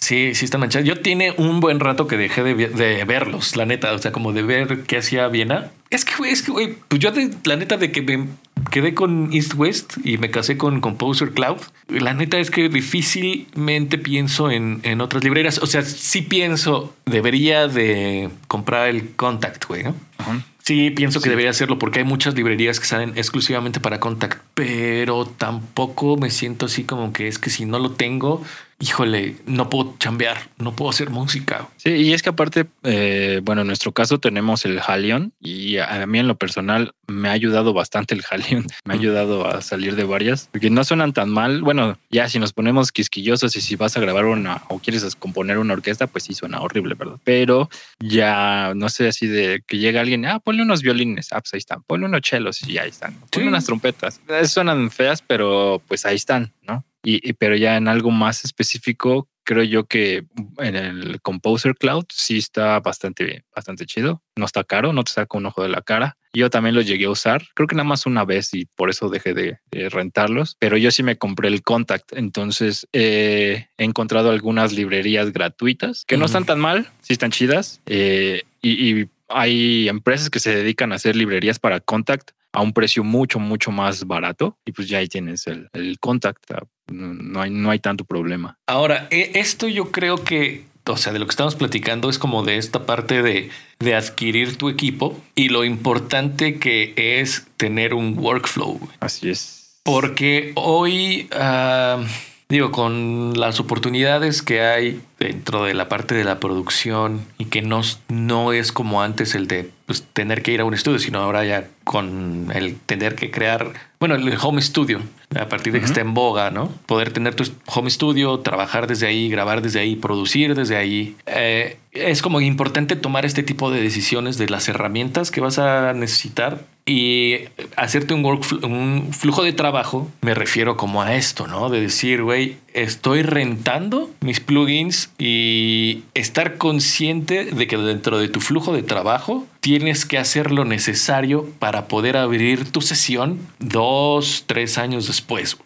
[0.04, 0.86] Sí, sí están manchados.
[0.86, 3.90] Yo tiene un buen rato que dejé de, verlos, la neta.
[3.94, 5.70] O sea, como de ver qué hacía Viena.
[5.88, 8.26] Es que, güey, es que, güey, pues yo de, la neta de que me
[8.70, 11.56] quedé con East West y me casé con Composer Cloud.
[11.88, 15.56] La neta es que difícilmente pienso en, en otras librerías.
[15.62, 19.94] O sea, sí pienso, debería de comprar el Contact, güey, ¿no?
[20.18, 20.44] Ajá.
[20.64, 21.28] Sí, pienso que Sí.
[21.30, 26.64] debería hacerlo porque hay muchas librerías que salen exclusivamente para Contact, pero tampoco me siento
[26.66, 28.42] así como que es que si no lo tengo,
[28.80, 31.68] híjole, no puedo chambear, no puedo hacer música.
[31.76, 36.06] Sí, y es que aparte, eh, bueno, en nuestro caso tenemos el Halion y a,
[36.06, 38.66] mí en lo personal me ha ayudado bastante el Halion.
[38.84, 41.62] Me ha ayudado a salir de varias, porque no suenan tan mal.
[41.62, 45.58] Bueno, ya si nos ponemos quisquillosos y si vas a grabar una o quieres componer
[45.58, 47.16] una orquesta, pues sí suena horrible, ¿verdad?
[47.24, 47.68] Pero
[48.00, 51.58] ya no sé, así de que llega alguien, ah, ponle unos violines, ah, pues ahí
[51.58, 53.48] están, ponle unos chelos y ahí están, ponle Sí.
[53.48, 54.20] unas trompetas.
[54.46, 56.84] Suenan feas, pero pues ahí están, ¿no?
[57.04, 60.24] Y, pero ya en algo más específico creo yo que
[60.58, 64.22] en el Composer Cloud sí está bastante, bastante chido.
[64.36, 66.16] No está caro, no te saca un ojo de la cara.
[66.32, 69.08] Yo también lo llegué a usar, creo que nada más una vez y por eso
[69.08, 69.58] dejé de,
[69.90, 76.16] rentarlos, pero yo sí me compré el Contact, entonces he encontrado algunas librerías gratuitas que
[76.16, 80.96] no están tan mal, sí están chidas eh, y, hay empresas que se dedican a
[80.96, 85.08] hacer librerías para Contact a un precio mucho, mucho más barato y pues ya ahí
[85.08, 86.44] tienes el, el Contact,
[86.88, 88.56] no hay, no hay tanto problema.
[88.66, 92.42] Ahora, e, esto yo creo que o sea, de lo que estamos platicando es como
[92.42, 98.18] de esta parte de, de adquirir tu equipo y lo importante que es tener un
[98.18, 98.78] workflow.
[99.00, 99.80] Así es.
[99.82, 102.04] Porque hoy, ah,
[102.48, 107.62] digo, con las oportunidades que hay dentro de la parte de la producción y que
[107.62, 111.20] no, no es como antes el de pues, tener que ir a un estudio, sino
[111.20, 115.00] ahora ya con el tener que crear, bueno, el home studio,
[115.38, 116.68] a partir de que esté en boga, ¿no?
[116.86, 121.16] Poder tener tu home studio, trabajar desde ahí, grabar desde ahí, producir desde ahí.
[121.26, 125.92] Eh, es como importante tomar este tipo de decisiones de las herramientas que vas a
[125.92, 127.36] necesitar y
[127.76, 130.10] hacerte un, un flujo de trabajo.
[130.20, 131.70] Me refiero como a esto, ¿no?
[131.70, 138.40] De decir, güey, estoy rentando mis plugins y estar consciente de que dentro de tu
[138.40, 144.76] flujo de trabajo tienes que hacer lo necesario para poder abrir tu sesión dos, tres
[144.76, 145.56] años después.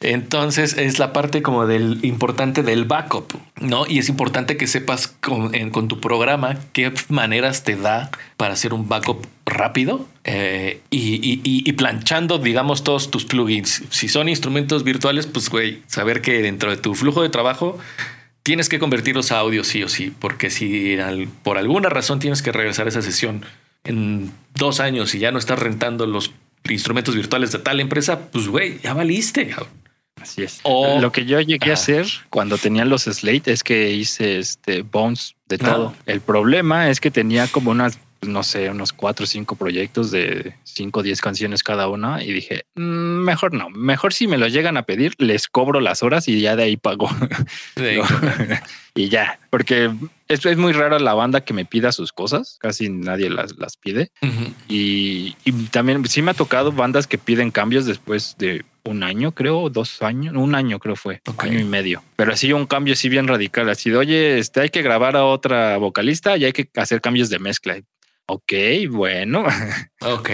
[0.00, 3.86] Entonces es la parte como del importante del backup, ¿no?
[3.86, 5.52] Y es importante que sepas con,
[5.88, 12.38] tu programa qué maneras te da para hacer un backup rápido eh, y, y, planchando,
[12.38, 13.82] digamos, todos tus plugins.
[13.90, 17.78] Si son instrumentos virtuales, pues, güey, saber que dentro de tu flujo de trabajo
[18.42, 20.96] tienes que convertirlos a audio sí o sí, porque si
[21.42, 23.44] por alguna razón tienes que regresar a esa sesión
[23.84, 26.32] en dos años y ya no estás rentando los
[26.68, 29.54] instrumentos virtuales de tal empresa, pues güey, ya valiste.
[30.20, 30.60] Así es.
[30.64, 34.82] O, Lo que yo llegué a hacer cuando tenía los Slate es que hice este
[34.82, 35.94] bones de todo.
[36.06, 40.54] El problema es que tenía como unas no sé, unos cuatro o cinco proyectos de
[40.64, 44.48] cinco o diez canciones cada una y dije, mm, mejor no, mejor si me lo
[44.48, 47.08] llegan a pedir, les cobro las horas y ya de ahí pago.
[48.94, 49.90] y ya, porque
[50.28, 53.76] es, es muy raro la banda que me pida sus cosas, casi nadie las, las
[53.76, 54.10] pide.
[54.68, 59.32] y, y, también sí me ha tocado bandas que piden cambios después de un año,
[59.32, 62.02] creo, dos años, un año creo fue, un año y medio.
[62.16, 65.24] Pero así un cambio así bien radical, así de, oye, este, hay que grabar a
[65.24, 67.78] otra vocalista y hay que hacer cambios de mezcla
[68.32, 68.52] ok,
[68.90, 69.44] bueno.
[70.02, 70.30] Ok.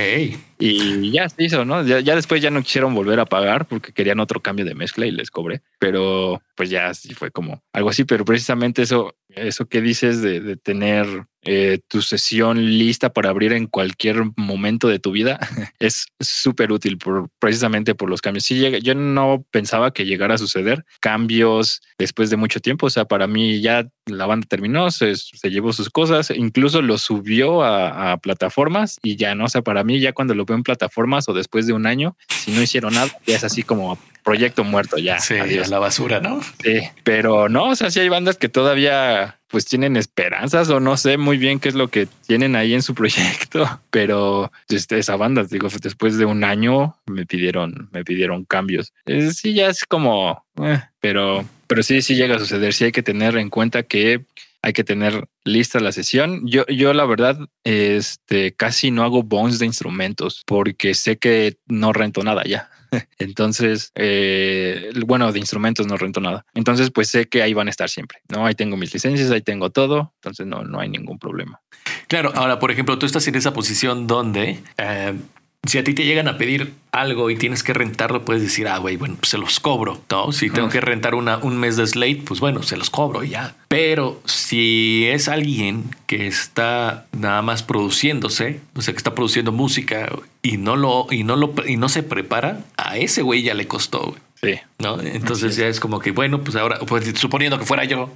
[0.61, 1.83] y ya se hizo, ¿no?
[1.83, 5.11] Ya, después ya no quisieron volver a pagar porque querían otro cambio de mezcla y
[5.11, 5.63] les cobré.
[5.81, 8.05] Pero pues ya sí fue como algo así.
[8.05, 13.67] Pero precisamente eso, eso que dices de, tener eh, tu sesión lista para abrir en
[13.67, 15.39] cualquier momento de tu vida
[15.79, 18.45] es súper útil por, precisamente por los cambios.
[18.45, 22.87] Sí, yo no pensaba que llegara a suceder cambios después de mucho tiempo.
[22.87, 27.65] O sea, para mí ya la banda terminó, se, llevó sus cosas, incluso lo subió
[27.65, 29.45] a, plataformas y ya no.
[29.45, 32.17] O sea, para mí, ya cuando lo veo en plataformas o después de un año,
[32.29, 35.21] si no hicieron nada, ya es así como proyecto muerto, ya.
[35.21, 35.69] Sí, adiós.
[35.69, 36.41] la basura, ¿no?
[36.63, 40.97] Sí, pero no, o sea, sí hay bandas que todavía pues tienen esperanzas o no
[40.97, 45.17] sé muy bien qué es lo que tienen ahí en su proyecto, pero este, esa
[45.17, 48.93] banda, digo, después de un año me pidieron, me pidieron cambios.
[49.33, 52.73] sí, ya es como, eh, pero pero sí, sí llega a suceder.
[52.73, 54.25] Sí hay que tener en cuenta que
[54.63, 56.47] hay que tener lista la sesión.
[56.47, 61.93] Yo, yo la verdad, este, casi no hago bones de instrumentos porque sé que no
[61.93, 62.71] rento nada ya.
[63.19, 66.45] Entonces, eh, bueno, de instrumentos no rento nada.
[66.55, 68.19] Entonces, pues sé que ahí van a estar siempre.
[68.29, 70.13] No, ahí tengo mis licencias, ahí tengo todo.
[70.17, 71.61] Entonces, no, no hay ningún problema.
[72.09, 72.33] Claro.
[72.35, 75.15] Ahora, por ejemplo, tú estás en esa posición donde eh,
[75.67, 78.79] si a ti te llegan a pedir algo y tienes que rentarlo, puedes decir, ah,
[78.79, 80.33] güey, bueno, pues se los cobro, ¿no?
[80.33, 83.31] Si tengo que rentar una, un mes de Slate, pues bueno, se los cobro y
[83.31, 83.55] ya.
[83.69, 90.11] Pero si es alguien que está nada más produciéndose, o sea, que está produciendo música
[90.43, 93.67] y no lo, y no lo, y no se prepara, a ese güey ya le
[93.67, 94.61] costó, Sí.
[94.79, 95.01] ¿No?
[95.01, 98.11] Entonces ya es como que, bueno, pues ahora, pues suponiendo que fuera yo,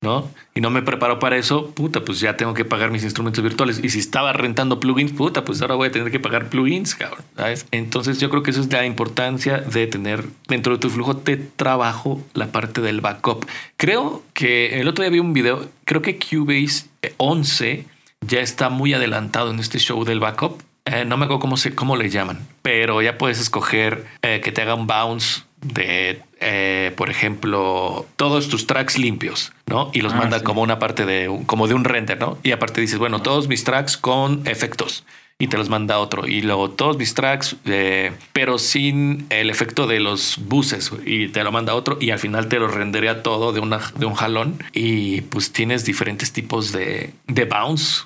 [0.00, 0.30] ¿no?
[0.54, 3.80] Y no me preparo para eso, puta, pues ya tengo que pagar mis instrumentos virtuales.
[3.82, 7.24] Y si estaba rentando plugins, puta, pues ahora voy a tener que pagar plugins, cabrón.
[7.72, 11.36] Entonces yo creo que eso es la importancia de tener dentro de tu flujo de
[11.36, 13.46] trabajo la parte del backup.
[13.76, 17.84] Creo que el otro día vi un video, creo que Cubase 11
[18.20, 20.62] ya está muy adelantado en este show del backup.
[20.84, 24.52] Eh, no me acuerdo cómo, se, cómo le llaman, pero ya puedes escoger eh, que
[24.52, 29.90] te haga un bounce de, eh, por ejemplo, todos tus tracks limpios, ¿no?
[29.92, 32.38] Y los ah, manda como una parte de, como de un render, ¿no?
[32.42, 35.04] Y aparte dices, bueno, todos mis tracks con efectos
[35.38, 36.26] y te los manda otro.
[36.26, 41.44] Y luego todos mis tracks, eh, pero sin el efecto de los buses y te
[41.44, 44.62] lo manda otro y al final te lo rendería todo de, una, de un jalón
[44.72, 48.02] y pues tienes diferentes tipos de, de bounce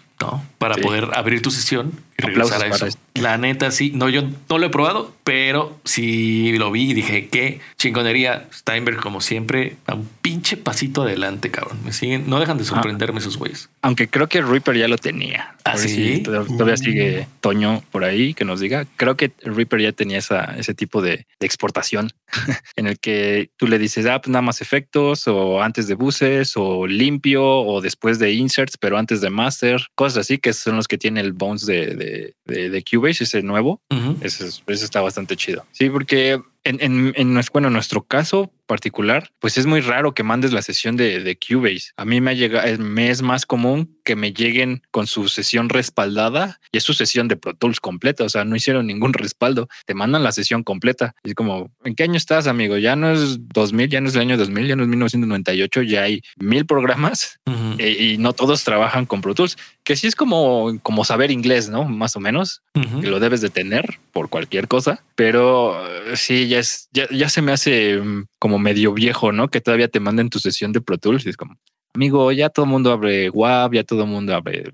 [0.59, 2.87] para poder abrir tu sesión y regresar a eso.
[3.15, 3.93] La neta, sí.
[3.95, 8.49] No, yo no lo he probado, pero sí lo vi y dije, qué chingonería.
[8.53, 11.79] Steinberg, como siempre, a un pinche pasito adelante, cabrón.
[11.85, 13.69] Me siguen, no dejan de sorprenderme esos güeyes.
[13.83, 15.57] Aunque creo que Reaper ya lo tenía.
[15.65, 18.87] Así ¿Ah, todavía sigue Toño por ahí que nos diga.
[18.97, 22.13] Creo que Reaper ya tenía esa, ese tipo de, exportación
[22.77, 26.53] en el que tú le dices, ah, pues nada más efectos o antes de buses
[26.57, 30.89] o limpio o después de inserts, pero antes de master, cosas así que son los
[30.89, 33.81] que tiene el bones de, de, de, Cubase, ese nuevo.
[34.21, 35.67] ese, está bastante chido.
[35.73, 40.23] Sí, porque en, en, en, bueno, en nuestro caso particular, pues es muy raro que
[40.23, 41.91] mandes la sesión de, de Cubase.
[41.97, 46.59] A mí me, llega, me es más común que me lleguen con su sesión respaldada
[46.71, 48.25] y es su sesión de Pro Tools completa.
[48.25, 49.69] O sea, no hicieron ningún respaldo.
[49.85, 51.15] Te mandan la sesión completa.
[51.23, 52.79] Y es como, ¿en qué año estás, amigo?
[52.79, 56.03] Ya no es 2000, ya no es el año 2000, ya no es 1998, ya
[56.05, 57.41] hay mil programas
[57.79, 61.69] e, y, no todos trabajan con Pro Tools, que sí es como, como saber inglés,
[61.69, 61.85] ¿no?
[61.85, 65.83] Más o menos, que lo debes de tener por cualquier cosa, pero
[66.15, 69.49] sí, ya se me hace mm, como medio viejo, ¿no?
[69.49, 71.57] Que todavía te manden tu sesión de Pro Tools y es como,
[71.95, 74.73] amigo, ya todo el mundo abre WAV, ya todo el mundo abre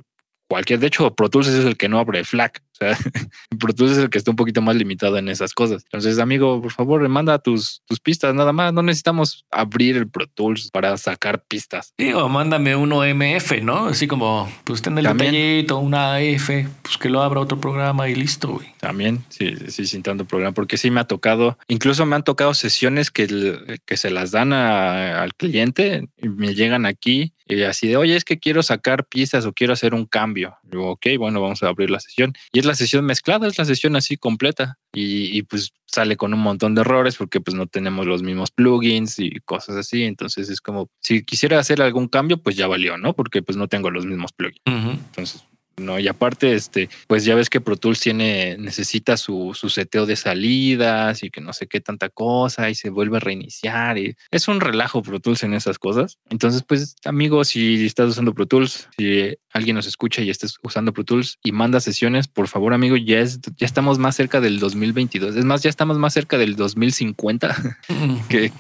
[0.48, 0.80] cualquier.
[0.80, 2.62] De hecho, Pro Tools es el que no abre FLAC.
[2.72, 2.96] O sea,
[3.58, 5.84] Pro Tools es el que está un poquito más limitado en esas cosas.
[5.84, 8.72] Entonces, amigo, por favor, manda tus, tus pistas nada más.
[8.72, 11.92] No necesitamos abrir el Pro Tools para sacar pistas.
[11.98, 13.86] Digo, mándame uno MF, ¿no?
[13.86, 16.50] Así como, pues ten el detallito, una AF,
[16.82, 18.68] pues que lo abra otro programa y listo, güey.
[18.78, 22.54] También, sí, sí, sin tanto programa, porque sí me ha tocado, incluso me han tocado
[22.54, 27.96] sesiones que, que se las dan al cliente y me llegan aquí y así de,
[27.96, 30.56] oye, es que quiero sacar pistas o quiero hacer un cambio.
[30.62, 32.34] Digo, ok, bueno, vamos a abrir la sesión.
[32.52, 34.78] Y es la sesión mezclada, es la sesión así completa.
[34.92, 39.18] Y, pues sale con un montón de errores porque pues no tenemos los mismos plugins
[39.18, 40.04] y cosas así.
[40.04, 43.14] Entonces es como, si quisiera hacer algún cambio, pues ya valió, ¿no?
[43.14, 44.60] Porque pues no tengo los mismos plugins.
[44.66, 45.47] Entonces
[45.80, 45.98] ¿no?
[45.98, 50.16] Y aparte, este, pues ya ves que Pro Tools tiene, necesita su, su seteo de
[50.16, 54.48] salidas y que no sé qué tanta cosa y se vuelve a reiniciar y es
[54.48, 56.18] un relajo Pro Tools en esas cosas.
[56.30, 60.92] Entonces, pues, amigo, si estás usando Pro Tools, si alguien nos escucha y estás usando
[60.92, 64.58] Pro Tools y manda sesiones, por favor, amigo, ya es, ya estamos más cerca del
[64.58, 65.36] 2022.
[65.36, 67.76] Es más, ya estamos más cerca del 2050
[68.28, 68.52] que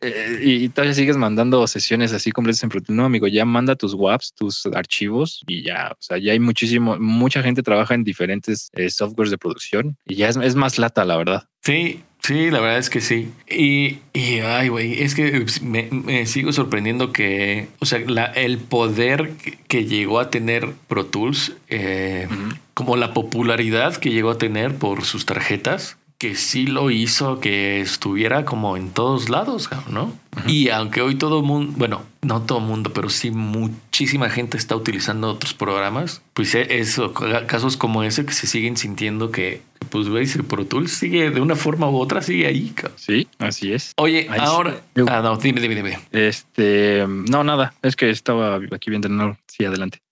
[0.00, 4.32] eh, y todavía sigues mandando sesiones así completas en No, amigo, ya manda tus WAPs,
[4.34, 8.90] tus archivos y ya, o sea, ya hay muchísimo, mucha gente trabaja en diferentes eh,
[8.90, 11.48] softwares de producción y ya es, más lata, la verdad.
[11.62, 13.32] Sí, Sí, la verdad es que sí.
[13.48, 19.30] Y, y ay, güey, es que me, sigo sorprendiendo que, o sea, la, el poder
[19.68, 22.28] que, llegó a tener Pro Tools, eh,
[22.74, 27.80] como la popularidad que llegó a tener por sus tarjetas, que sí lo hizo que
[27.80, 30.12] estuviera como en todos lados, ¿no?
[30.46, 35.30] Y aunque hoy todo mundo, bueno, no todo mundo, pero sí muchísima gente está utilizando
[35.30, 40.36] otros programas, pues e, eso, casos como ese que se siguen sintiendo que, pues veis,
[40.36, 42.74] el Pro Tools sigue de una forma u otra, sigue ahí.
[42.96, 43.94] Sí, así es.
[43.96, 46.00] Oye, ahora, ah, no, dime, dime, dime.
[46.12, 50.02] Este, no, nada, es que estaba aquí viendo, no, sí, adelante.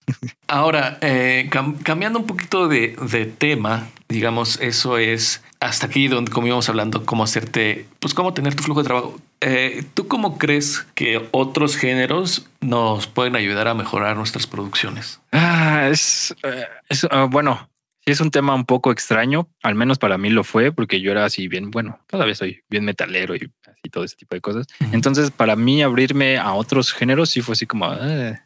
[0.46, 1.50] Ahora, eh,
[1.82, 7.04] cambiando un poquito de, de tema, digamos, eso es hasta aquí donde como íbamos hablando,
[7.04, 9.20] cómo hacerte, pues cómo tener tu flujo de trabajo.
[9.40, 15.20] Eh, ¿Tú cómo crees que otros géneros nos pueden ayudar a mejorar nuestras producciones?
[15.32, 17.68] Ah, es, eh, es ah, bueno,
[18.04, 21.24] es un tema un poco extraño, al menos para mí lo fue, porque yo era
[21.24, 24.66] así bien, bueno, todavía soy bien metalero y así todo ese tipo de cosas.
[24.92, 28.38] Entonces, para mí abrirme a otros géneros sí fue así como, eh,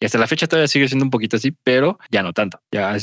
[0.00, 2.60] y hasta la fecha todavía sigue siendo un poquito así, pero ya no tanto.
[2.72, 2.96] Ya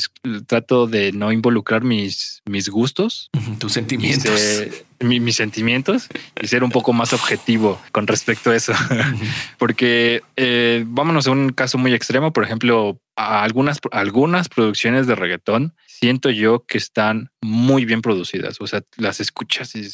[0.48, 4.68] trato de no involucrar mis, mis gustos, tus sentimientos.
[5.00, 8.74] mis sentimientos y ser un poco más objetivo con respecto a eso.
[9.58, 15.16] Porque eh, vámonos a un caso muy extremo, por ejemplo, a algunas, algunas producciones de
[15.16, 18.60] reggaetón siento yo que están muy bien producidas.
[18.60, 19.88] O sea, las escuchas y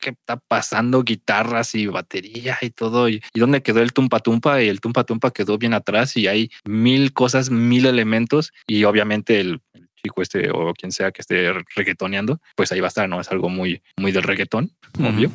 [0.00, 1.02] ¿qué está pasando?
[1.02, 3.08] Guitarras y batería y todo.
[3.08, 4.62] ¿Y, dónde quedó el tumpa tumpa?
[4.62, 9.40] Y el tumpa tumpa quedó bien atrás y hay mil cosas, mil elementos y obviamente
[9.40, 9.60] el,
[10.02, 13.20] chico este o quien sea que esté reggaetoneando, pues ahí va a estar, ¿no?
[13.20, 15.30] Es algo muy, muy del reggaetón, obvio.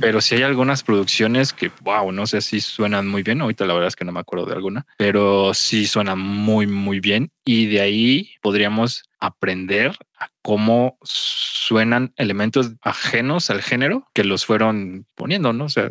[0.00, 3.40] Pero si hay algunas producciones que, wow, no sé si suenan muy bien.
[3.40, 7.00] Ahorita la verdad es que no me acuerdo de alguna, pero sí suenan muy, muy
[7.00, 7.30] bien.
[7.44, 15.06] Y de ahí podríamos aprender a cómo suenan elementos ajenos al género que los fueron
[15.14, 15.66] poniendo, ¿no?
[15.66, 15.90] O sea,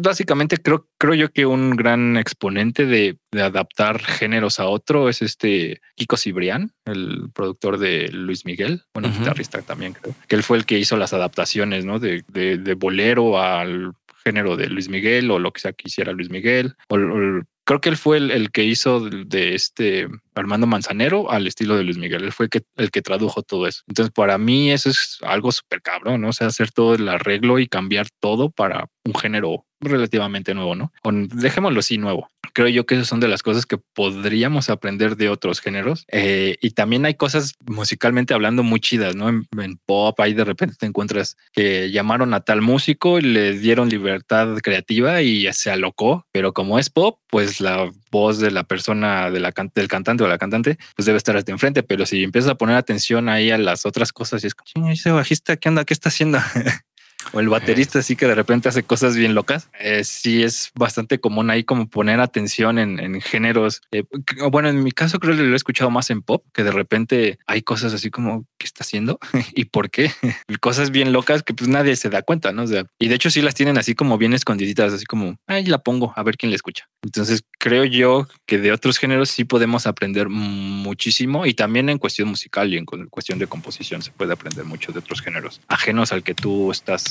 [0.00, 5.80] básicamente creo, creo yo que un gran exponente de, adaptar géneros a otro es este
[5.94, 10.66] Kiko Cibrián, el productor de Luis Miguel, bueno, guitarrista también creo, que él fue el
[10.66, 11.98] que hizo las adaptaciones, ¿no?
[11.98, 13.92] De, de, bolero al
[14.24, 17.80] género de Luis Miguel o lo que sea que hiciera Luis Miguel o, o creo
[17.80, 22.24] que él fue el, que hizo de, este Armando Manzanero al estilo de Luis Miguel.
[22.24, 23.82] Él fue el que, el que tradujo todo eso.
[23.86, 26.30] Entonces, para mí eso es algo súper cabrón, ¿no?
[26.30, 30.92] O sea, hacer todo el arreglo y cambiar todo para un género relativamente nuevo, ¿no?
[31.04, 35.28] Dejémoslo así nuevo creo yo que esas son de las cosas que podríamos aprender de
[35.28, 36.04] otros géneros.
[36.08, 39.28] Eh, y también hay cosas musicalmente hablando muy chidas, ¿no?
[39.28, 39.46] En,
[39.86, 44.58] pop, ahí de repente te encuentras que llamaron a tal músico y le dieron libertad
[44.62, 49.52] creativa y se alocó, pero como es pop, pues la voz de la persona, del
[49.88, 51.82] cantante o la cantante, pues debe estar hasta enfrente.
[51.82, 55.10] Pero si empiezas a poner atención ahí a las otras cosas y es como, ese
[55.10, 55.84] bajista, ¿qué onda?
[55.84, 56.38] ¿Qué está haciendo?
[57.32, 59.68] o el baterista sí que de repente hace cosas bien locas.
[59.78, 63.82] Eh, sí es bastante común ahí como poner atención en, géneros.
[63.92, 64.04] Eh,
[64.50, 67.38] bueno, en mi caso creo que lo he escuchado más en pop, que de repente
[67.46, 69.18] hay cosas así como ¿qué está haciendo?
[69.54, 70.10] ¿Y por qué?
[70.60, 72.64] cosas bien locas que pues nadie se da cuenta, ¿no?
[72.98, 76.12] y de hecho sí las tienen así como bien escondiditas, así como, ahí la pongo,
[76.14, 76.88] a ver quién la escucha.
[77.02, 82.28] Entonces creo yo que de otros géneros sí podemos aprender muchísimo y también en cuestión
[82.28, 86.22] musical y en cuestión de composición se puede aprender mucho de otros géneros ajenos al
[86.22, 87.09] que tú estás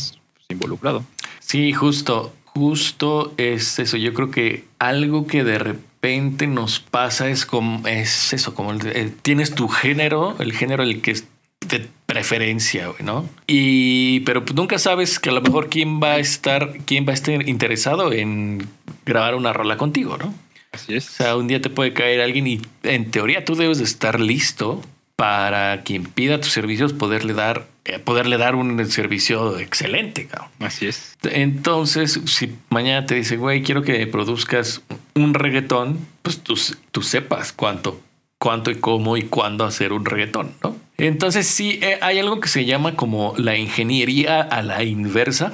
[0.50, 1.04] involucrado.
[1.40, 3.98] Sí, justo, justo es eso.
[3.98, 9.14] Yo creo que algo que de repente nos pasa es como es eso, como eh,
[9.22, 11.28] tienes tu género, el género el que es
[11.68, 13.30] de preferencia, ¿no?
[13.46, 17.14] Y pero nunca sabes que a lo mejor quién va a estar, quién va a
[17.14, 18.68] estar interesado en
[19.06, 20.34] grabar una rola contigo, ¿no?
[20.72, 21.08] Así es.
[21.10, 24.20] O sea, un día te puede caer alguien y en teoría tú debes de estar
[24.20, 24.82] listo
[25.20, 30.28] para quien pida tus servicios poderle dar eh, poderle dar un servicio excelente.
[30.28, 30.48] Cabrón.
[30.60, 31.18] Así es.
[31.24, 34.82] Entonces, si mañana te dice, güey, quiero que produzcas
[35.16, 36.58] un reggaetón, pues tú,
[36.92, 38.00] tú sepas cuánto,
[38.38, 40.78] cuánto y cómo y cuándo hacer un reggaetón, ¿no?
[40.98, 45.52] Entonces sí, eh, hay algo que se llama como la ingeniería a la inversa,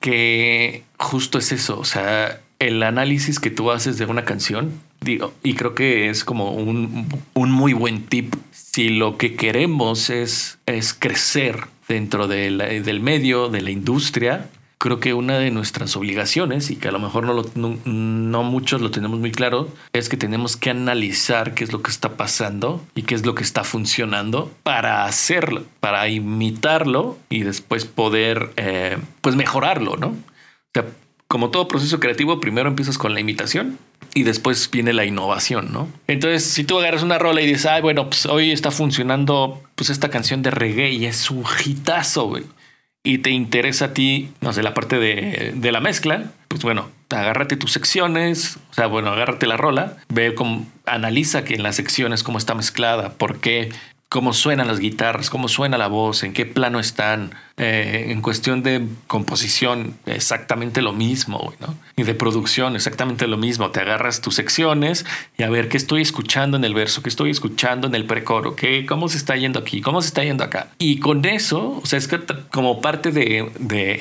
[0.00, 4.72] que justo es eso, o sea, el análisis que tú haces de una canción,
[5.04, 8.34] digo, y creo que es como un, un muy buen tip
[8.74, 15.14] si lo que queremos es, es crecer dentro del medio, de la industria, creo que
[15.14, 19.30] una de nuestras obligaciones, y que a lo mejor no, no, muchos lo tenemos muy
[19.30, 23.24] claro, es que tenemos que analizar qué es lo que está pasando y qué es
[23.24, 30.08] lo que está funcionando para hacerlo, para imitarlo y después poder eh, pues mejorarlo, ¿no?
[30.08, 30.14] O
[30.74, 30.84] sea,
[31.28, 33.78] como todo proceso creativo, primero empiezas con la imitación
[34.14, 35.88] y después viene la innovación, ¿no?
[36.06, 39.90] Entonces, si tú agarras una rola y dices, ay, bueno, pues hoy está funcionando pues
[39.90, 42.44] esta canción de reggae y es un hitazo, güey,
[43.02, 46.88] y te interesa a ti, no sé, la parte de, de la mezcla, pues bueno,
[47.10, 51.76] agárrate tus secciones, o sea, bueno, agárrate la rola, ve cómo, analiza que en las
[51.76, 53.72] secciones cómo está mezclada, por qué,
[54.14, 57.34] cómo suenan las guitarras, cómo suena la voz, en qué plano están.
[57.56, 61.74] Eh, en cuestión de composición, exactamente lo mismo, ¿no?
[61.96, 63.72] Y de producción, exactamente lo mismo.
[63.72, 65.04] Te agarras tus secciones
[65.36, 68.54] y a ver qué estoy escuchando en el verso, qué estoy escuchando en el precoro,
[68.54, 70.68] qué, cómo se está yendo aquí, cómo se está yendo acá.
[70.78, 72.20] Y con eso, o sea, es que
[72.52, 73.50] como parte de,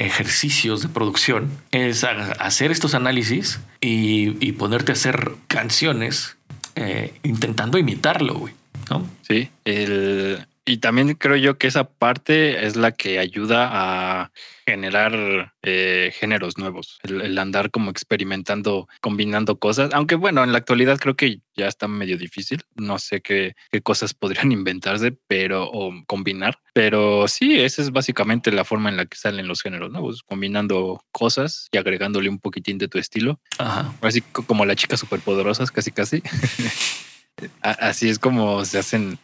[0.06, 6.38] ejercicios de producción, es hacer estos análisis y, ponerte a hacer canciones
[6.76, 8.54] eh, intentando imitarlo, güey.
[9.22, 14.32] Sí, el, y también creo yo que esa parte es la que ayuda a
[14.65, 21.00] generar eh, géneros nuevos, el, andar como experimentando, combinando cosas, aunque bueno, en la actualidad
[21.00, 25.91] creo que ya está medio difícil, no sé qué, qué cosas podrían inventarse, pero o
[26.08, 30.24] combinar, pero sí, esa es básicamente la forma en la que salen los géneros nuevos,
[30.24, 33.41] combinando cosas y agregándole un poquitín de tu estilo,
[34.00, 36.24] así como las chicas superpoderosas, casi casi.
[37.62, 39.17] Así es como se hacen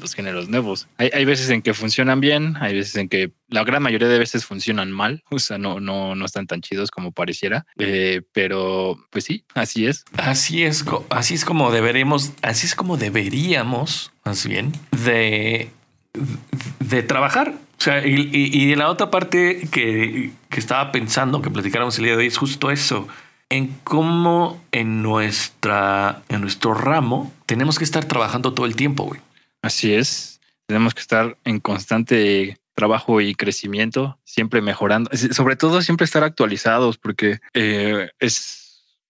[0.00, 0.88] los géneros nuevos.
[0.98, 4.44] Hay, veces en que funcionan bien, hay veces en que la gran mayoría de veces
[4.44, 9.24] funcionan mal, o sea, no, no, no están tan chidos como pareciera, eh, pero pues
[9.24, 10.04] sí, así es.
[10.16, 14.72] Así es, así es como deberemos, así es como deberíamos, más bien,
[15.04, 15.70] de,
[16.80, 17.54] de trabajar.
[17.78, 22.12] O sea, y, y, la otra parte que, que estaba pensando que platicáramos el día
[22.12, 23.08] de hoy es justo eso
[23.48, 29.20] en cómo en nuestra en nuestro ramo tenemos que estar trabajando todo el tiempo, güey.
[29.62, 30.40] Así es.
[30.66, 36.98] Tenemos que estar en constante trabajo y crecimiento, siempre mejorando, sobre todo siempre estar actualizados,
[36.98, 38.63] porque eh, es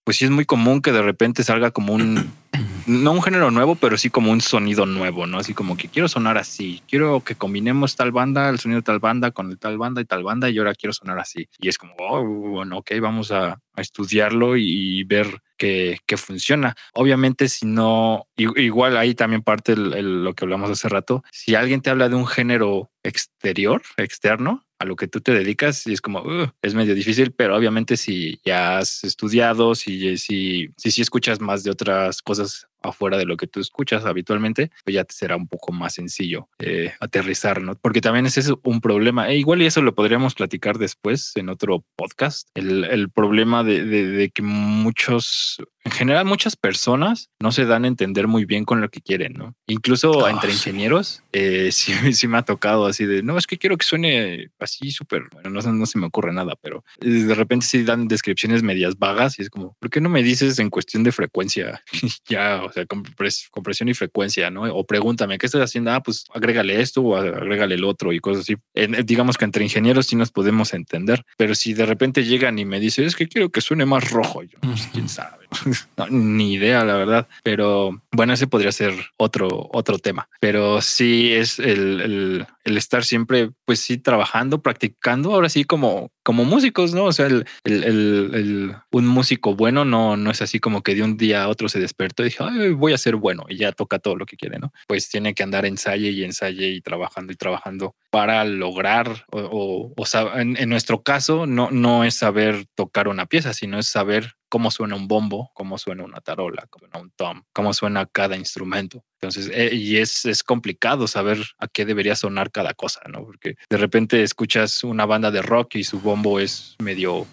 [0.04, 2.32] pues sí es muy común que de repente salga como un,
[2.87, 5.38] no un género nuevo, pero sí como un sonido nuevo, ¿no?
[5.38, 8.98] Así como que quiero sonar así, quiero que combinemos tal banda, el sonido de tal
[9.00, 11.48] banda con el tal banda y tal banda y ahora quiero sonar así.
[11.58, 16.74] Y es como, oh, bueno, ok, vamos a, estudiarlo y ver que, funciona.
[16.92, 21.90] Obviamente, si no, igual ahí también parte lo que hablamos hace rato, si alguien te
[21.90, 26.22] habla de un género exterior, externo, a lo que tú te dedicas y es como,
[26.62, 31.70] es medio difícil, pero obviamente si ya has estudiado, si, si, si, escuchas más de
[31.70, 35.94] otras cosas afuera de lo que tú escuchas habitualmente, pues ya será un poco más
[35.94, 37.74] sencillo eh, aterrizar, ¿no?
[37.76, 39.28] Porque también ese es un problema.
[39.30, 42.48] E igual y eso lo podríamos platicar después en otro podcast.
[42.54, 47.88] El, el problema de, de, que muchos, en general, muchas personas no se dan a
[47.88, 49.54] entender muy bien con lo que quieren, ¿no?
[49.66, 53.58] Incluso ah, entre ingenieros, eh, sí, sí, me ha tocado así de, no, es que
[53.58, 57.66] quiero que suene así súper, bueno, no, no se me ocurre nada, pero de repente
[57.66, 61.02] sí dan descripciones medias vagas y es como, ¿por qué no me dices en cuestión
[61.02, 61.82] de frecuencia?
[62.28, 64.62] ya, o sea, compresión y frecuencia, ¿no?
[64.62, 65.92] O pregúntame, ¿qué estás haciendo?
[65.92, 68.56] Ah, pues agrégale esto o agrégale el otro y cosas así.
[69.04, 72.80] digamos que entre ingenieros sí nos podemos entender, pero si de repente llegan y me
[72.80, 75.43] dicen, es que quiero que suene más rojo, yo, pues, quién sabe.
[76.11, 77.29] ni idea, la verdad.
[77.42, 80.29] Pero bueno, ese podría ser otro, otro tema.
[80.40, 86.44] Pero sí es el, el, estar siempre, pues sí, trabajando, practicando, ahora sí como, como
[86.44, 87.04] músicos, ¿no?
[87.04, 91.17] O sea, el, el, un músico bueno no, no es así como que de un
[91.17, 92.46] día a otro se despertó y dijo,
[92.77, 94.73] voy a ser bueno y ya toca todo lo que quiere, ¿no?
[94.87, 100.38] Pues tiene que andar ensaye y ensaye y trabajando y trabajando para lograr, o, o,
[100.38, 104.71] en, en, nuestro caso, no, no es saber tocar una pieza, sino es saber cómo
[104.71, 109.04] suena un bombo, cómo suena una tarola, cómo suena un tom, cómo suena cada instrumento.
[109.25, 113.25] Entonces, eh, y es, es complicado saber a qué debería sonar cada cosa, ¿no?
[113.25, 117.27] Porque de repente escuchas una banda de rock y su bombo es medio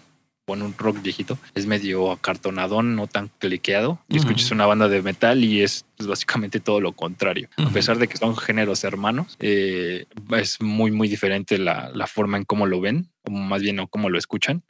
[0.46, 4.00] bueno, un rock viejito, es medio acartonadón, no tan cliqueado.
[4.08, 7.48] Y escuchas una banda de metal y es pues, básicamente todo lo contrario.
[7.56, 12.36] A pesar de que son géneros hermanos, eh, es muy, muy diferente la, la, forma
[12.36, 14.62] en cómo lo ven, o más bien o cómo lo escuchan,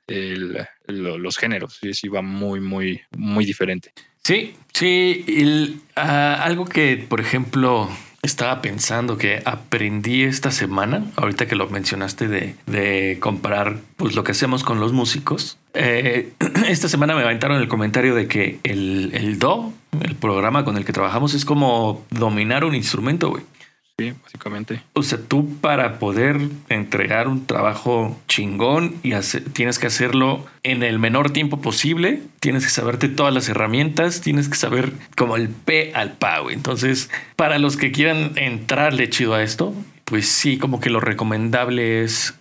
[0.87, 1.79] los géneros.
[1.81, 3.93] Sí, sí, va muy, muy, muy diferente.
[4.23, 5.81] Sí, sí.
[5.97, 7.89] Ah, algo que, por ejemplo,
[8.25, 14.23] estaba pensando que aprendí esta semana, ahorita que lo mencionaste de, de comparar pues, lo
[14.23, 15.59] que hacemos con los músicos.
[15.75, 16.33] Eh,
[16.69, 20.85] esta semana me aventaron el comentario de que el, el Do, el programa con el
[20.85, 23.43] que trabajamos, es como dominar un instrumento, güey.
[23.99, 24.83] Sí, básicamente.
[24.95, 29.13] O sea, tú para poder entregar un trabajo chingón y
[29.53, 34.49] tienes que hacerlo en el menor tiempo posible, tienes que saberte todas las herramientas, tienes
[34.49, 36.55] que saber como el P al güey.
[36.55, 39.75] Entonces, para los que quieran entrarle chido a esto,
[40.05, 42.35] pues sí, como que lo recomendable es,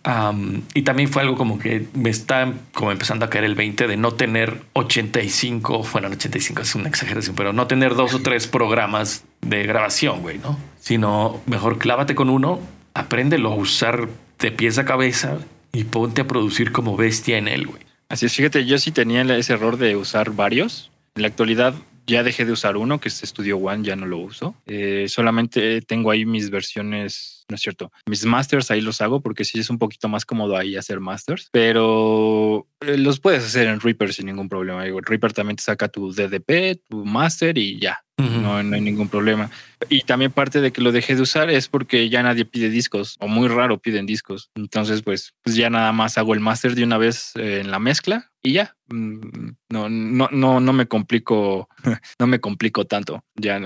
[0.74, 3.98] y también fue algo como que me está como empezando a caer el 20 de
[3.98, 9.24] no tener 85, bueno, 85 es una exageración, pero no tener dos o tres programas
[9.42, 10.58] de grabación, güey, ¿no?
[10.80, 12.60] Sino mejor clávate con uno,
[12.94, 14.10] apréndelo a usar
[14.40, 15.38] de pies a cabeza
[15.72, 17.84] y ponte a producir como bestia en él, güey.
[18.10, 20.92] Así es, fíjate, yo sí tenía ese error de usar varios.
[21.16, 21.74] En la actualidad
[22.08, 24.56] ya dejé de usar uno, que es Studio One, ya no lo uso.
[24.66, 27.92] Eh, solamente tengo ahí mis versiones no es cierto.
[28.08, 31.50] Mis masters ahí los hago porque sí es un poquito más cómodo ahí hacer masters,
[31.52, 34.84] pero los puedes hacer en Reaper sin ningún problema.
[34.84, 38.04] Reaper también te saca tu DDP, tu master y ya.
[38.18, 39.50] no, no, hay ningún problema.
[39.90, 43.18] Y también parte de que lo dejé de usar es porque ya nadie pide discos
[43.20, 44.52] o muy raro piden discos.
[44.56, 47.80] Entonces, pues, pues ya nada más hago el master de una vez eh, en la
[47.80, 51.70] mezcla y ya mm, no, no, no, no me complico,
[52.20, 53.24] no me complico tanto.
[53.36, 53.58] Ya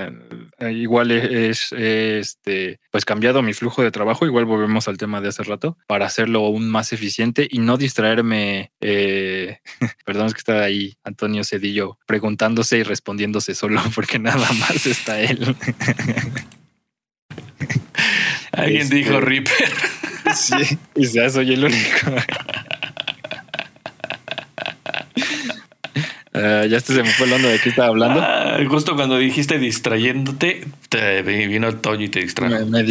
[0.60, 4.26] eh, igual es, este, pues cambiado mi flujo de trabajo.
[4.26, 8.72] Igual volvemos al tema de hace rato para hacerlo aún más eficiente y no distraerme.
[8.82, 9.05] Eh,
[10.06, 15.20] perdón, es que está ahí Antonio Cedillo preguntándose y respondiéndose solo porque nada más está
[15.20, 15.56] él.
[18.52, 19.74] Alguien dijo este, Reaper.
[20.36, 22.12] Sí, y ya soy el único.
[26.38, 28.20] Eh, ya se me fue el de qué estaba hablando.
[28.22, 32.66] Ah, justo cuando dijiste distrayéndote, te vino el Toño y te distrajo.
[32.66, 32.84] Me,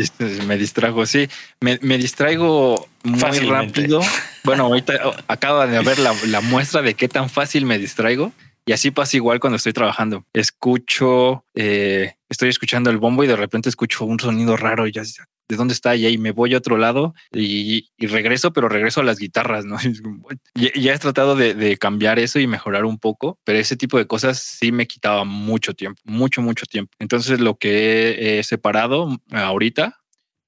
[0.56, 1.28] distrajo, sí.
[1.60, 4.00] Me, distraigo muy rápido.
[4.44, 8.32] Bueno, ahorita oh, acaba de ver la, muestra de qué tan fácil me distraigo.
[8.66, 10.24] Y así pasa igual cuando estoy trabajando.
[10.34, 15.02] Escucho, eh, estoy escuchando el bombo y de repente escucho un sonido raro y ya
[15.48, 19.04] de dónde está y ahí me voy a otro lado y, regreso, pero regreso a
[19.04, 19.76] las guitarras, ¿no?
[20.54, 24.06] Ya, ya he tratado de, cambiar eso y mejorar un poco, pero ese tipo de
[24.06, 26.92] cosas sí me quitaba mucho tiempo, mucho, mucho tiempo.
[26.98, 30.00] Entonces lo que he, separado ahorita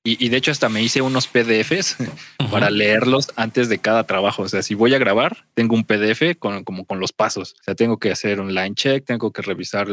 [0.05, 1.97] Y, de hecho hasta me hice unos PDFs
[2.51, 4.43] para leerlos antes de cada trabajo.
[4.43, 7.55] O sea, si voy a grabar, tengo un PDF con, como con los pasos.
[7.61, 9.89] O sea, tengo que hacer un line check, tengo que revisar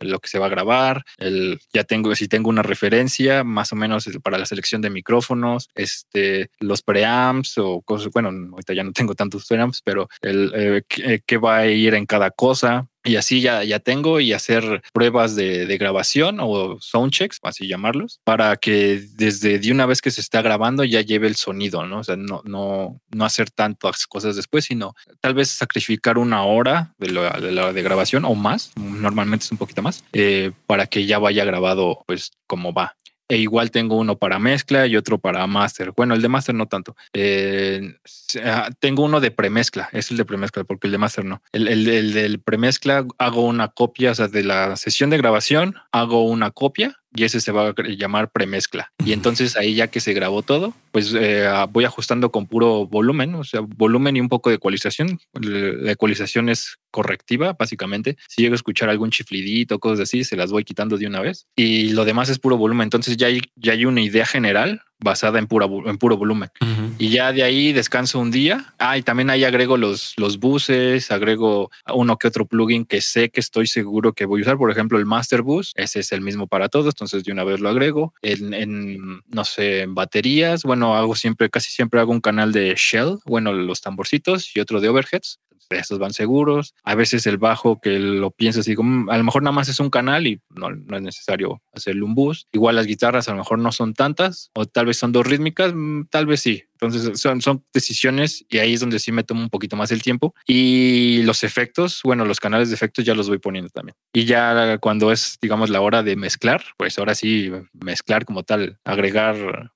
[0.00, 1.04] lo que se va a grabar.
[1.18, 5.68] El, ya tengo, si tengo una referencia más o menos para la selección de micrófonos,
[5.74, 8.12] este, los preamps o cosas.
[8.12, 11.94] Bueno, ahorita ya no tengo tantos preamps, pero el eh, eh, qué va a ir
[11.94, 16.78] en cada cosa y así ya, ya tengo y hacer pruebas de, de, grabación o
[16.80, 21.28] soundchecks, así llamarlos, para que desde de una vez que se está grabando ya lleve
[21.28, 22.00] el sonido, ¿no?
[22.00, 26.94] O sea, no, no, no hacer tantas cosas después, sino tal vez sacrificar una hora
[26.98, 31.06] de la de, de, grabación o más, normalmente es un poquito más, eh, para que
[31.06, 32.94] ya vaya grabado pues como va.
[33.28, 35.92] E igual tengo uno para mezcla y otro para master.
[35.96, 36.94] Bueno, el de master no tanto.
[37.12, 37.96] Eh,
[38.44, 41.42] ah, tengo uno de premezcla, es el de premezcla, porque el de master no.
[41.52, 45.74] El, el, el del premezcla hago una copia, o sea, de la sesión de grabación
[45.90, 48.92] hago una copia y ese se va a llamar premezcla.
[49.04, 53.34] Y entonces ahí ya que se grabó todo, pues eh, voy ajustando con puro volumen,
[53.34, 55.18] o sea, volumen y un poco de ecualización.
[55.40, 58.16] La ecualización es correctiva, básicamente.
[58.26, 61.46] Si llego a escuchar algún chiflidito, cosas así, se las voy quitando de una vez.
[61.54, 62.86] Y lo demás es puro volumen.
[62.86, 66.48] Entonces ya hay, ya hay una idea general basada en, pura, en puro volumen.
[66.96, 68.72] Y ya de ahí descanso un día.
[68.78, 73.28] Ah, y también ahí agrego los, los buses, agrego uno que otro plugin que sé
[73.28, 74.56] que estoy seguro que voy a usar.
[74.56, 77.60] Por ejemplo, el Master Bus, ese es el mismo para todos, entonces de una vez
[77.60, 78.14] lo agrego.
[78.22, 82.74] En, en no sé, en baterías, bueno, hago siempre, casi siempre hago un canal de
[82.74, 85.40] Shell, bueno, los tamborcitos y otro de overheads
[85.70, 86.74] estos van seguros.
[86.84, 89.80] A veces el bajo que lo piensas así como a lo mejor nada más es
[89.80, 92.48] un canal y no, no, es necesario hacerle un boost.
[92.52, 95.72] Igual las guitarras a lo mejor no son tantas o tal vez son dos rítmicas,
[95.74, 96.64] mm, tal vez sí.
[96.80, 100.02] Entonces son, son decisiones y ahí es donde sí me tomo un poquito más el
[100.02, 100.34] tiempo.
[100.46, 103.96] Y los efectos, bueno, los canales de efectos ya los voy poniendo también.
[104.12, 108.78] Y ya cuando es, digamos, la hora de mezclar, pues ahora sí mezclar como tal,
[108.84, 109.72] agregar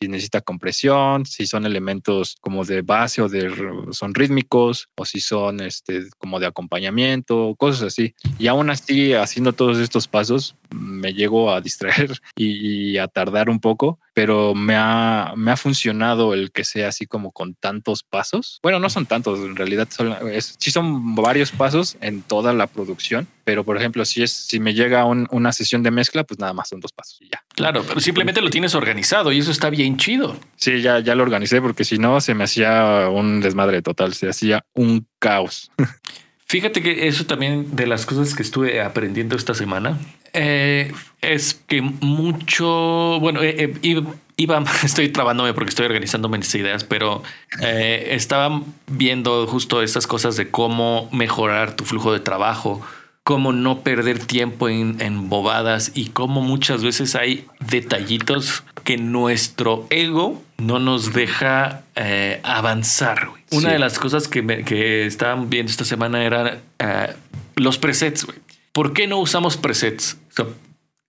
[0.00, 3.50] si necesita compresión, si son elementos como de base o de
[3.92, 8.14] son rítmicos o si son este como de acompañamiento, cosas así.
[8.38, 13.60] Y aún así, haciendo todos estos pasos, me llego a distraer y, a tardar un
[13.60, 18.58] poco, pero me ha, me ha funcionado el que sea así como con tantos pasos.
[18.62, 23.28] Bueno, no son tantos, en realidad son, sí son varios pasos en toda la producción,
[23.44, 26.68] pero por ejemplo, si es si me llega una sesión de mezcla, pues nada más
[26.68, 27.42] son dos pasos y ya.
[27.54, 30.38] Claro, pero simplemente lo tienes organizado y eso está bien chido.
[30.56, 34.28] Sí, ya, ya lo organicé porque si no se me hacía un desmadre total, se
[34.28, 35.70] hacía un caos.
[36.50, 40.00] Fíjate que eso también de las cosas que estuve aprendiendo esta semana
[40.32, 44.04] eh, es que mucho, bueno, eh, eh,
[44.36, 47.22] iba, estoy trabándome porque estoy organizándome estas ideas, pero
[47.60, 52.80] estaba viendo justo estas cosas de cómo mejorar tu flujo de trabajo,
[53.22, 60.42] cómo no perder tiempo en, bobadas y cómo muchas veces hay detallitos que nuestro ego
[60.56, 61.82] no nos deja
[62.42, 63.28] avanzar.
[63.52, 66.58] Una de las cosas que, que estaban viendo esta semana era
[67.56, 68.26] los presets.
[68.72, 70.16] ¿Por qué no usamos presets?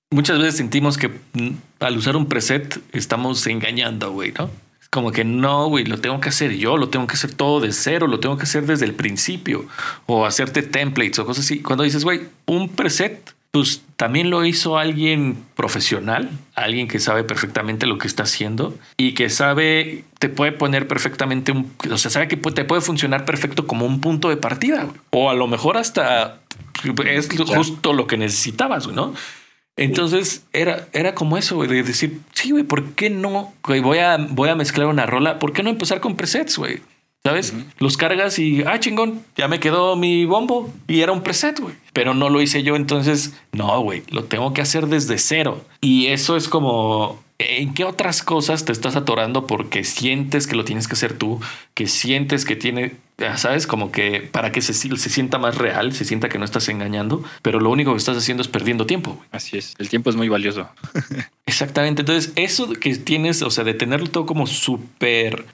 [0.10, 1.50] muchas veces sentimos que mm,
[1.80, 4.50] al usar un preset estamos engañando, güey, ¿no?
[4.82, 7.62] Es como que no, güey, lo tengo que hacer yo, lo tengo que hacer todo
[7.62, 9.66] de cero, lo tengo que hacer desde el principio
[10.08, 11.62] o hacerte templates o cosas así.
[11.62, 17.86] Cuando dices, güey, un preset, pues también lo hizo alguien profesional, alguien que sabe perfectamente
[17.86, 22.30] lo que está haciendo y que sabe, te puede poner perfectamente un, o sea, sabe
[22.30, 26.40] que te puede funcionar perfecto como un punto de partida o a lo mejor hasta
[27.06, 29.14] es justo lo que necesitabas, ¿no?
[29.76, 33.54] Entonces era, era como eso, güey, de decir, sí, güey, ¿por qué no?
[33.64, 36.82] voy, a, voy a mezclar una rola, ¿por qué no empezar con presets, güey?
[37.24, 37.54] ¿Sabes?
[37.78, 41.76] Los cargas y, ah, chingón, ya me quedó mi bombo y era un preset, güey.
[41.94, 45.64] Pero no lo hice yo, entonces, no, güey, lo tengo que hacer desde cero.
[45.82, 50.66] Y eso es como ¿En qué otras cosas te estás atorando porque sientes que lo
[50.66, 51.40] tienes que hacer tú?
[51.74, 52.96] Que sientes que tiene,
[53.36, 56.70] sabes, como que para que se, se sienta más real, se sienta que no estás
[56.70, 59.24] engañando, pero lo único que estás haciendo es perdiendo tiempo.
[59.32, 60.70] Así es, el tiempo es muy valioso.
[61.46, 65.46] Exactamente, entonces eso que tienes, o sea, de tenerlo todo como súper,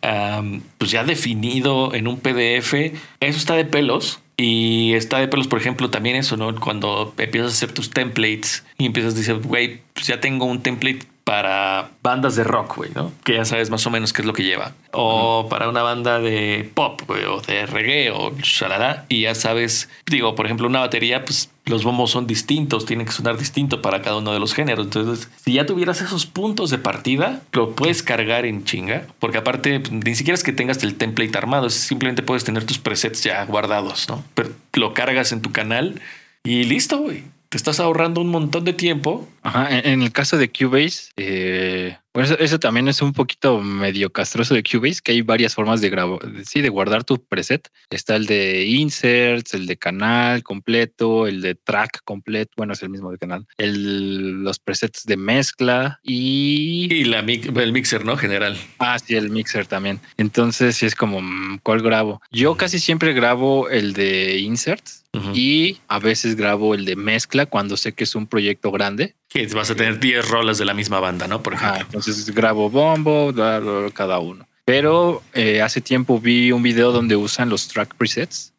[0.78, 2.74] pues ya definido en un PDF,
[3.20, 4.20] eso está de pelos.
[4.40, 6.54] Y está de pelos, por ejemplo, también eso, ¿no?
[6.60, 10.62] Cuando empiezas a hacer tus templates y empiezas a decir, güey, pues ya tengo un
[10.62, 13.12] template para bandas de rock, güey, ¿no?
[13.26, 14.72] Que ya sabes más o menos qué es lo que lleva.
[14.94, 19.90] O para una banda de pop, güey, o de reggae, o shalala, y ya sabes,
[20.06, 24.02] digo, por ejemplo, una batería, pues los bombos son distintos, tienen que sonar distinto para
[24.02, 24.86] cada uno de los géneros.
[24.86, 29.84] Entonces, si ya tuvieras esos puntos de partida, lo puedes cargar en chinga, porque aparte,
[29.92, 34.08] ni siquiera es que tengas el template armado, simplemente puedes tener tus presets ya guardados,
[34.08, 34.24] ¿no?
[34.34, 36.00] Pero lo cargas en tu canal
[36.46, 39.28] y listo, güey te estás ahorrando un montón de tiempo.
[39.48, 44.12] Ajá, en, el caso de Cubase, eh, Bueno, eso, eso también es un poquito medio
[44.12, 47.70] castroso de Cubase, que hay varias formas de grabar, sí, de guardar tu preset.
[47.90, 52.90] Está el de inserts, el de canal completo, el de track completo, bueno, es el
[52.90, 56.94] mismo de canal, el, los presets de mezcla y...
[56.94, 58.18] Y la, el mixer, ¿no?
[58.18, 58.58] General.
[58.80, 60.02] Ah, sí, el mixer también.
[60.18, 62.22] Entonces, sí es como, mm, ¿cuál grabo?
[62.32, 67.78] Yo casi siempre grabo el de inserts y a veces grabo el de mezcla cuando
[67.78, 69.16] sé que es un proyecto grande.
[69.30, 71.44] Que vas a tener 10 rolas de la misma banda, ¿no?
[71.44, 71.82] Por ejemplo.
[71.82, 73.34] entonces grabo bombo,
[73.94, 74.48] cada uno.
[74.66, 78.54] Pero eh, hace tiempo vi un video donde usan los track presets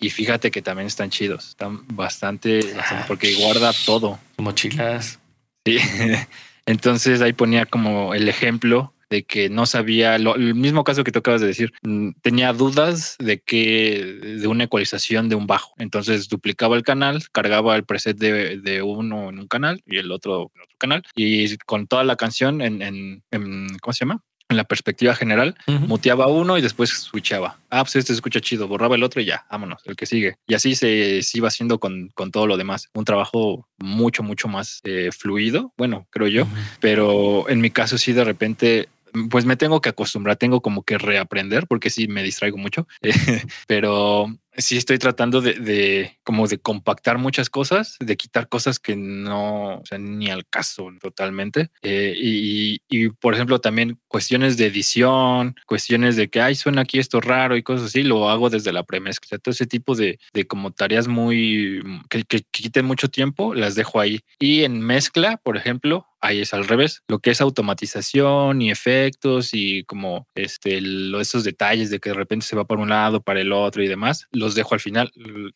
[0.00, 1.50] y fíjate que también están chidos.
[1.50, 4.18] Están bastante, bastante- porque guarda todo.
[4.38, 5.20] Mochilas.
[5.64, 5.78] Sí.
[6.66, 11.12] Entonces ahí ponía como el ejemplo de que no sabía, lo- el mismo caso que
[11.12, 14.02] tú acabas de decir, mm, tenía dudas de que
[14.40, 15.74] de una ecualización de un bajo.
[15.78, 20.10] Entonces duplicaba el canal, cargaba el preset de, de uno en un canal y el
[20.10, 24.22] otro en otro canal y con toda la canción en, en- en- ¿cómo se llama?
[24.48, 25.86] En la perspectiva general, Ujú.
[25.86, 27.58] muteaba uno y después switchaba.
[27.70, 30.36] Ah, pues este se escucha chido, borraba el otro y ya, vámonos, el que sigue.
[30.46, 32.88] Y así se, se iba haciendo con, con todo lo demás.
[32.92, 36.52] Un trabajo mucho, mucho más eh, fluido, bueno, creo yo, Ujú.
[36.80, 38.88] pero en mi caso sí de repente...
[39.30, 42.86] Pues me tengo que acostumbrar, tengo como que reaprender porque sí me distraigo mucho,
[43.66, 48.96] pero sí estoy tratando de, de como de compactar muchas cosas, de quitar cosas que
[48.96, 51.70] no, o sea, ni al caso totalmente.
[51.82, 56.98] Eh, y, y, por ejemplo, también cuestiones de edición, cuestiones de que, ay, suena aquí
[56.98, 59.38] esto raro y cosas así, lo hago desde la premezcla.
[59.38, 64.00] Todo ese tipo de, de como tareas muy, que, que quiten mucho tiempo, las dejo
[64.00, 64.20] ahí.
[64.38, 67.02] Y en mezcla, por ejemplo, ahí es al revés.
[67.08, 72.14] Lo que es automatización y efectos y como este, lo, esos detalles de que de
[72.14, 75.12] repente se va por un lado, para el otro y demás, los dejo al final.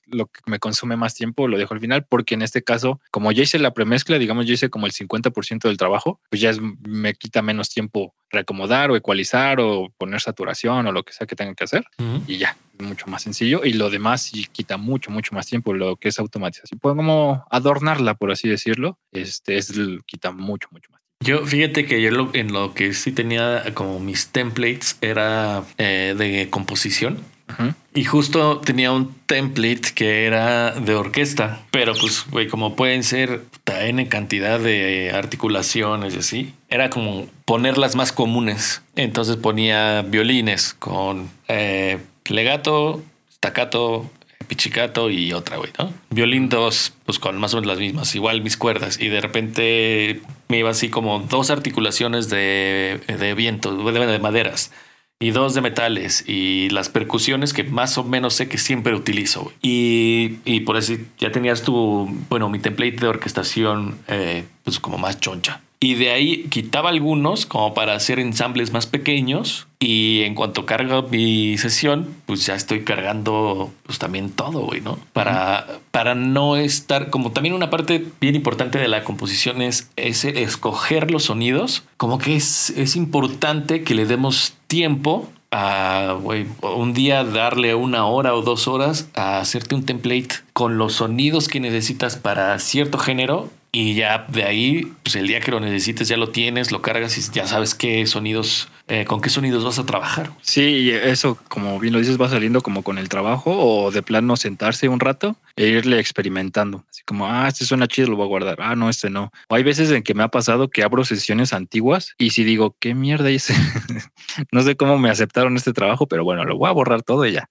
[0.06, 3.32] Lo que me consume más tiempo lo dejo al final porque en este caso, como
[3.32, 6.60] ya hice la premezcla, digamos, yo hice como el 50% del trabajo, pues ya es,
[6.60, 11.36] me quita menos tiempo reacomodar o ecualizar o poner saturación o lo que sea que
[11.36, 11.84] tenga que hacer
[12.26, 13.64] y ya, mucho más sencillo.
[13.64, 16.78] Y lo demás sí quita mucho, mucho más tiempo lo que es automatización.
[16.80, 19.72] Como adornarla, por así decirlo, este es
[20.06, 21.00] quita mucho, mucho más.
[21.24, 26.14] Yo, fíjate que yo lo- en lo que sí tenía como mis templates era eh,
[26.16, 27.18] de composición.
[27.48, 27.72] Ujú.
[27.94, 33.44] Y justo tenía un template que era de orquesta, pero pues, güey, como pueden ser
[33.66, 38.82] N cantidad de articulaciones y así, era como poner las más comunes.
[38.96, 41.98] Entonces ponía violines con eh,
[42.30, 43.02] legato,
[43.32, 44.10] staccato,
[44.46, 45.92] pichicato y otra, güey, ¿no?
[46.10, 49.00] Violín 2, pues con más o menos las mismas, igual mis cuerdas.
[49.00, 54.72] Y de repente me iba así como dos articulaciones de, de viento, de, de maderas
[55.18, 59.52] y dos de metales y las percusiones que más o menos sé que siempre utilizo.
[59.62, 64.98] Y, y por eso ya tenías tu, bueno, mi template de orquestación eh, pues como
[64.98, 65.62] más choncha.
[65.78, 69.66] Y de ahí quitaba algunos como para hacer ensambles más pequeños.
[69.78, 74.98] Y en cuanto cargo mi sesión, pues ya estoy cargando pues también todo, güey, ¿no?
[75.12, 80.24] Para, para no estar, como también una parte bien importante de la composición es, es
[80.24, 81.84] escoger los sonidos.
[81.98, 88.06] Como que es, es importante que le demos tiempo a güey, un día darle una
[88.06, 92.98] hora o dos horas a hacerte un template con los sonidos que necesitas para cierto
[92.98, 93.48] género
[93.78, 97.18] y ya de ahí, pues el día que lo necesites ya lo tienes, lo cargas
[97.18, 100.30] y ya sabes qué sonidos, eh, con qué sonidos vas a trabajar.
[100.40, 104.02] Sí, y eso, como bien lo dices, va saliendo como con el trabajo o de
[104.02, 106.86] plano sentarse un rato e irle experimentando.
[106.88, 108.62] Así como, ah, este suena chido, lo voy a guardar.
[108.62, 109.30] Ah, no, este no.
[109.50, 112.74] O hay veces en que me ha pasado que abro sesiones antiguas y si digo,
[112.80, 113.52] ¿qué mierda hice?
[114.52, 117.32] no sé cómo me aceptaron este trabajo, pero bueno, lo voy a borrar todo y
[117.32, 117.50] ya.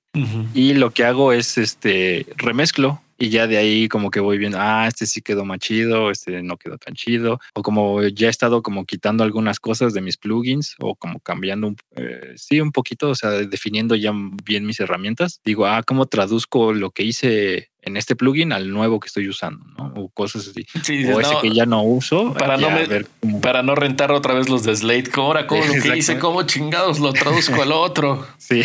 [0.55, 4.57] Y lo que hago es este remezclo y ya de ahí como que voy viendo,
[4.59, 8.29] ah, este sí quedó más chido, este no quedó tan chido, o como ya he
[8.29, 12.71] estado como quitando algunas cosas de mis plugins o como cambiando, un, eh, sí, un
[12.71, 14.11] poquito, o sea, definiendo ya
[14.43, 15.41] bien mis herramientas.
[15.45, 19.63] Digo, ah, ¿cómo traduzco lo que hice en este plugin al nuevo que estoy usando,
[19.77, 19.93] ¿no?
[19.95, 20.65] O cosas así.
[20.83, 22.33] Sí, o ese que ya no uso.
[22.33, 25.47] para no me- ver cómo- para no rentar otra vez los de Slate, como ahora
[25.47, 28.27] como lo que hice, cómo chingados lo traduzco al otro.
[28.37, 28.61] Sí,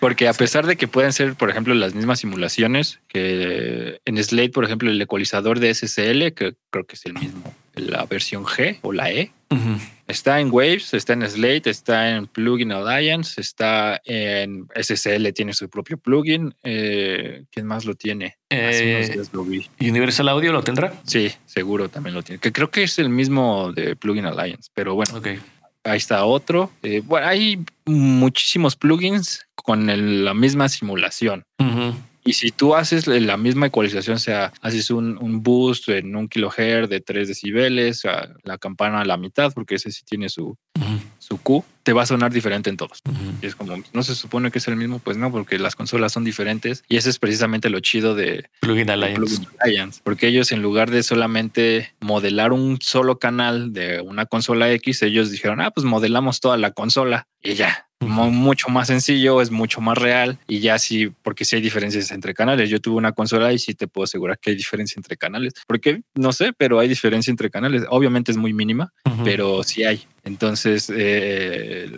[0.00, 4.50] porque a pesar de que pueden ser, por ejemplo, las mismas simulaciones, que en Slate,
[4.50, 8.78] por ejemplo, el ecualizador de SSL, que creo que es el mismo, la versión G
[8.82, 9.30] o la E.
[10.06, 15.68] está en Waves, está en Slate, está en Plugin Alliance, está en SSL, tiene su
[15.68, 16.54] propio plugin.
[16.62, 18.36] Eh, ¿Quién más lo tiene?
[18.50, 19.66] Hace unos Eh, días lo vi.
[19.80, 20.92] Universal Audio lo tendrá.
[21.04, 22.40] Sí, seguro también lo tiene.
[22.40, 25.16] Que creo que es el mismo de Plugin Alliance, pero bueno.
[25.16, 25.28] Ok.
[25.84, 26.72] Ahí está otro.
[26.82, 31.44] Eh, bueno, hay muchísimos plugins con el- la misma simulación.
[32.26, 36.26] Y si tú haces la misma ecualización, o sea, haces un, un boost en un
[36.26, 38.02] kilohertz de 3 decibeles,
[38.42, 40.58] la campana a la mitad, porque ese sí tiene su,
[41.18, 43.00] su Q, te va a sonar diferente en todos.
[43.40, 46.12] Y es como, no se supone que es el mismo, pues no, porque las consolas
[46.12, 46.82] son diferentes.
[46.88, 49.46] Y ese es precisamente lo chido de Plugin Alliance.
[49.60, 50.00] Alliance.
[50.02, 55.30] Porque ellos, en lugar de solamente modelar un solo canal de una consola X, ellos
[55.30, 59.96] dijeron, ah, pues modelamos toda la consola y ya mucho más sencillo, es mucho más
[59.96, 62.68] real y ya sí, porque sí hay diferencias entre canales.
[62.68, 66.02] Yo tuve una consola y sí te puedo asegurar que hay diferencia entre canales, porque
[66.14, 67.84] no sé, pero hay diferencia entre canales.
[67.88, 68.92] Obviamente es muy mínima,
[69.24, 70.06] pero sí hay.
[70.26, 71.88] Entonces, eh,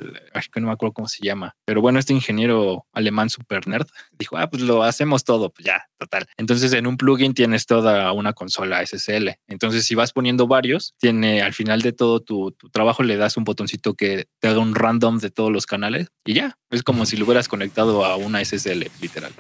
[0.57, 3.87] no me acuerdo cómo se llama, pero bueno, este ingeniero alemán super nerd
[4.19, 6.27] dijo, ah, pues lo hacemos todo, pues ya, total.
[6.37, 9.39] Entonces, en un plugin tienes toda una consola SSL.
[9.47, 13.39] Entonces, si vas poniendo varios, tiene al final de todo tu, tu trabajo le das
[13.39, 17.07] un botoncito que te haga un random de todos los canales y ya, es como
[17.07, 19.33] si lo hubieras conectado a una SSL, literal.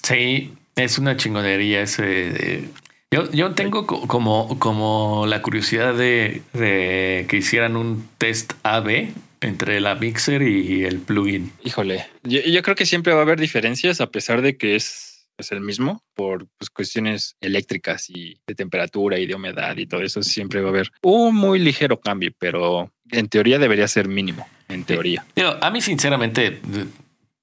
[0.00, 2.68] Sí, es una chingonería ese.
[3.12, 9.94] Yo, yo tengo como, como la curiosidad de, que hicieran un test AB entre la
[9.94, 11.52] mixer y el plugin.
[11.62, 15.52] Híjole, yo, creo que siempre va a haber diferencias a pesar de que es, es
[15.52, 20.22] el mismo por pues, cuestiones eléctricas y de temperatura y de humedad y todo eso.
[20.22, 24.82] Siempre va a haber un muy ligero cambio, pero en teoría debería ser mínimo, en
[24.82, 25.24] teoría.
[25.60, 26.60] a mí sinceramente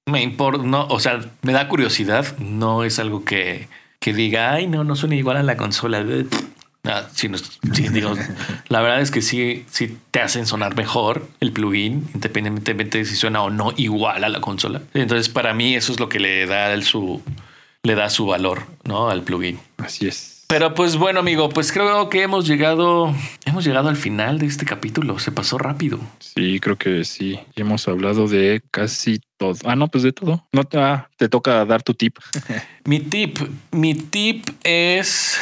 [0.06, 3.66] me importa, no, o sea, me da curiosidad, no es algo que
[4.04, 6.04] que diga, ay, no, no suena igual a la consola.
[6.84, 7.06] Ah,
[7.90, 8.12] digo,
[8.68, 13.16] la verdad es que sí, sí te hacen sonar mejor el plugin, independientemente de si
[13.16, 14.82] suena o no igual a la consola.
[14.92, 17.22] Entonces, para mí, eso es lo que le da el, su,
[17.82, 19.08] le da su valor, ¿no?
[19.08, 19.58] Al plugin.
[19.78, 20.33] Así es.
[20.46, 23.14] Pero pues bueno, amigo, pues creo que hemos llegado,
[23.44, 25.18] hemos llegado al final de este capítulo.
[25.18, 25.98] Se pasó rápido.
[26.18, 27.40] Sí, creo que sí.
[27.56, 29.54] Hemos hablado de casi todo.
[29.64, 30.46] Ah, no, pues de todo.
[30.52, 32.18] No te, ah, te toca dar tu tip.
[32.84, 33.38] mi tip,
[33.70, 35.40] mi tip es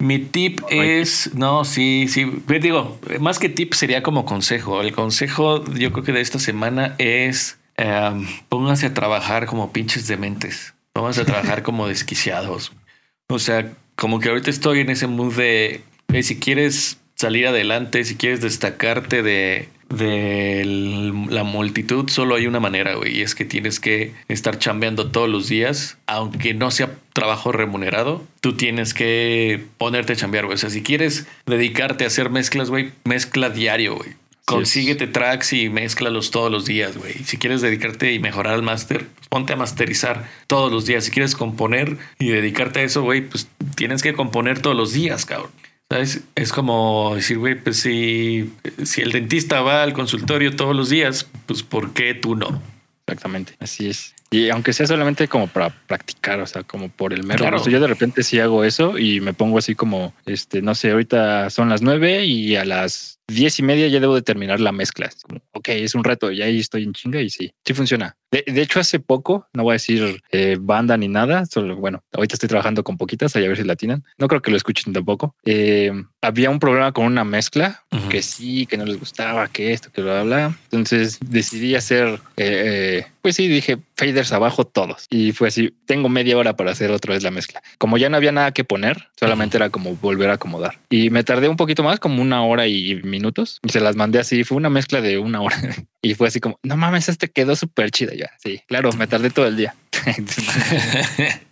[0.00, 2.24] mi tip es, no, sí, sí,
[2.58, 4.80] digo, más que tip sería como consejo.
[4.80, 10.08] El consejo yo creo que de esta semana es em, pónganse a trabajar como pinches
[10.08, 12.72] dementes, pónganse a trabajar como desquiciados.
[13.28, 15.82] O sea, como que ahorita estoy en ese mood de
[16.22, 20.62] si quieres salir adelante, si quieres destacarte de, de
[21.28, 25.28] la multitud, solo hay una manera, güey, y es que tienes que estar chambeando todos
[25.28, 30.54] los días, aunque no sea trabajo remunerado, tú tienes que ponerte a chambear, güey.
[30.54, 34.14] O sea, si quieres dedicarte a hacer mezclas, güey, mezcla diario, güey.
[34.56, 37.14] Consíguete tracks y mézclalos todos los días, güey.
[37.24, 41.04] Si quieres dedicarte y mejorar al máster, ponte a masterizar todos los días.
[41.04, 45.26] Si quieres componer y dedicarte a eso, güey, pues tienes que componer todos los días,
[45.26, 45.50] cabrón.
[45.88, 46.20] ¿Sabes?
[46.36, 48.52] Es como decir, güey, pues si,
[48.84, 52.62] si el dentista va al consultorio todos los días, pues ¿por qué tú no?
[53.06, 54.14] Exactamente, así es.
[54.30, 57.44] Y aunque sea solamente como para practicar, o sea, como por el mero.
[57.66, 61.50] yo de repente sí hago eso y me pongo así como, este, no sé, ahorita
[61.50, 65.06] son las nueve y a las diez y media ya debo de terminar la mezcla.
[65.06, 68.16] Es como, ok, es un reto, y ahí estoy en chinga y sí, sí funciona.
[68.30, 72.34] De, hecho, hace poco, no voy a decir eh, banda ni nada, solo, bueno, ahorita
[72.34, 74.04] estoy trabajando con poquitas, a ver si latinan.
[74.18, 75.34] No creo que lo escuchen tampoco.
[75.44, 79.90] Eh, había un programa con una mezcla que sí, que no les gustaba, que esto,
[79.90, 80.56] que bla, bla.
[80.64, 85.06] Entonces decidí hacer, eh, pues sí, dije faders abajo todos.
[85.10, 87.62] Y fue así, tengo media hora para hacer otra vez la mezcla.
[87.78, 90.78] Como ya no había nada que poner, solamente era como volver a acomodar.
[90.88, 94.18] Y me tardé un poquito más, como una hora y minutos y se las mandé
[94.18, 94.44] así.
[94.44, 95.56] Fue una mezcla de una hora
[96.02, 98.30] y fue así como no mames, este quedó súper chido ya.
[98.42, 99.74] Sí, claro, me tardé todo el día.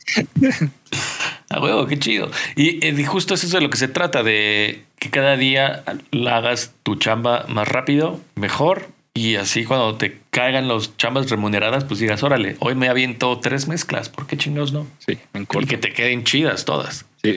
[1.51, 2.31] A huevo, qué chido.
[2.57, 6.37] Y, y, justo eso es de lo que se trata, de que cada día la
[6.37, 8.89] hagas tu chamba más rápido, mejor.
[9.15, 13.67] Y así cuando te caigan los chambas remuneradas, pues digas, órale, hoy me aviento tres
[13.67, 14.87] mezclas, ¿por qué chingados no?
[14.99, 15.65] Sí, en corto.
[15.65, 17.05] Y que te queden chidas todas.
[17.23, 17.37] Sí,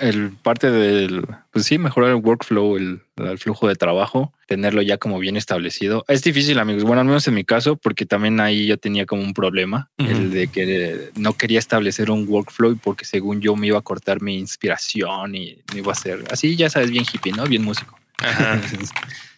[0.00, 3.00] el parte del, pues sí, mejorar el workflow, el,
[3.38, 6.04] flujo de trabajo, tenerlo ya como bien establecido.
[6.06, 6.84] Es difícil, amigos.
[6.84, 10.30] Bueno, al menos en mi caso, porque también ahí yo tenía como un problema, el
[10.30, 14.38] de que no quería establecer un workflow porque según yo me iba a cortar mi
[14.38, 17.46] inspiración y me iba a hacer así, ya sabes, bien hippie, ¿no?
[17.46, 17.98] Bien músico.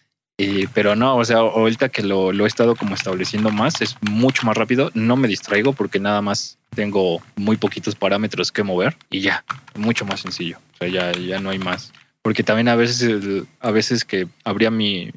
[0.73, 4.45] pero no, o sea, ahorita que lo, lo, he estado como estableciendo más, es mucho
[4.45, 4.89] más rápido.
[4.93, 9.43] No me distraigo porque nada más tengo muy poquitos parámetros que mover y ya,
[9.75, 10.57] mucho más sencillo.
[10.75, 11.91] O sea, ya, ya no hay más.
[12.21, 15.11] Porque también a veces, a veces que abría mi,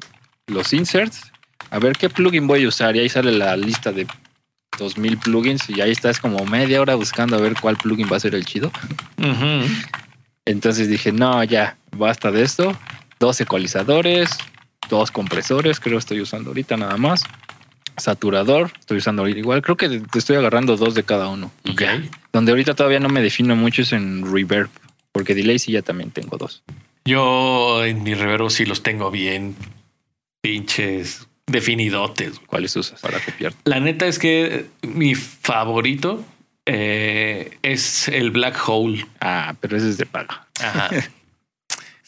[0.47, 1.31] los inserts,
[1.69, 4.05] a ver qué plugin voy a usar y ahí sale la lista de
[4.77, 8.19] 2000 plugins y ahí estás como media hora buscando a ver cuál plugin va a
[8.19, 8.71] ser el chido.
[10.45, 12.77] Entonces dije, no, ya, basta de esto.
[13.19, 14.29] Dos ecualizadores,
[14.89, 17.23] dos compresores, creo que estoy usando ahorita nada más.
[17.97, 18.71] saturador.
[18.79, 21.51] Estoy usando igual, creo que te estoy agarrando dos de cada uno.
[21.69, 21.81] Ok.
[21.81, 22.01] Ya.
[22.31, 24.69] Donde ahorita todavía no me defino mucho es en reverb,
[25.11, 26.63] porque delay sí ya también tengo dos.
[27.05, 29.55] Yo en mi reverbo sí los tengo bien
[30.41, 32.39] pinches definidotes.
[32.47, 33.53] ¿Cuáles usas para copiar?
[33.65, 36.23] La neta es que mi favorito
[36.65, 39.05] eh, es el Black Hole.
[39.19, 40.47] Ah, pero ese es de paga.
[40.61, 40.89] Ajá.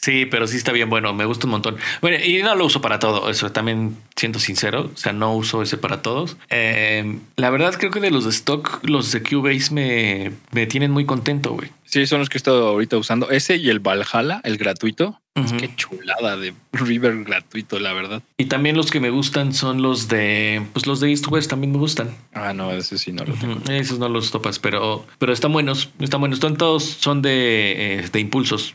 [0.06, 1.78] Sí, pero sí está bien bueno, me gusta un montón.
[2.00, 5.62] Bueno, y no lo uso para todo, eso también siento sincero, o sea, no uso
[5.62, 6.36] ese para todos.
[6.48, 10.92] Eh, la verdad creo que de los de stock, los de Cubase me, me tienen
[10.92, 11.72] muy contento, güey.
[11.82, 13.30] Sí, son los que he estado ahorita usando.
[13.30, 15.20] Ese y el Valhalla, el gratuito.
[15.36, 15.56] Ujú.
[15.58, 18.22] Qué chulada de River gratuito, la verdad.
[18.38, 21.72] Y también los que me gustan son los de, pues los de East West también
[21.72, 22.14] me gustan.
[22.32, 23.60] Ah, no, ese sí no lo tengo.
[23.70, 26.38] Esos no los topas, pero, pero están buenos, están buenos.
[26.38, 28.74] Son todos son de, eh, de impulsos.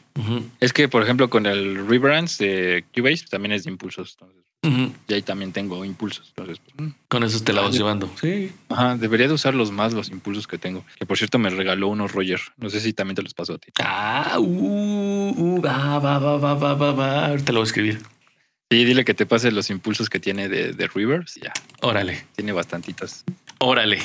[0.59, 4.11] Es que, por ejemplo, con el Reverance de Cubase también es de impulsos.
[4.19, 4.93] Entonces, ujú.
[5.07, 6.27] y ahí también tengo impulsos.
[6.29, 6.93] Entonces, pues, mm.
[7.07, 8.09] Con esos te la vas llevando.
[8.19, 8.51] Sí.
[8.69, 10.83] Ajá, debería de usarlos más los impulsos que tengo.
[10.97, 12.39] Que por cierto me regaló unos Roger.
[12.57, 13.71] No sé si también te los pasó a ti.
[13.79, 17.25] Ah, uh, uh, va, va, va, va, va, va, va.
[17.27, 18.01] Ahorita lo voy a escribir.
[18.69, 21.35] Sí, dile que te pase los impulsos que tiene de, de Rivers.
[21.35, 21.51] Ya,
[21.81, 23.25] Órale, tiene bastantitas.
[23.59, 23.99] órale.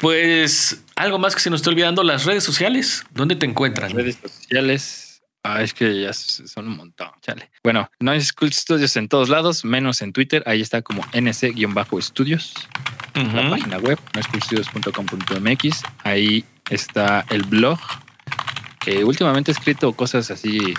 [0.00, 3.04] Pues algo más que se nos está olvidando, las redes sociales.
[3.12, 3.90] ¿Dónde te encuentran?
[3.90, 5.05] Redes sociales.
[5.48, 7.08] Ah, es que ya son un montón.
[7.20, 7.50] Chale.
[7.62, 10.42] Bueno, Noise School Studios en todos lados, menos en Twitter.
[10.44, 12.54] Ahí está como nc-estudios.
[13.14, 13.50] La Ujú.
[13.50, 15.82] página web, noiseschoolstudios.com.mx.
[16.04, 17.78] Ahí está el blog,
[18.80, 20.74] que últimamente he escrito cosas así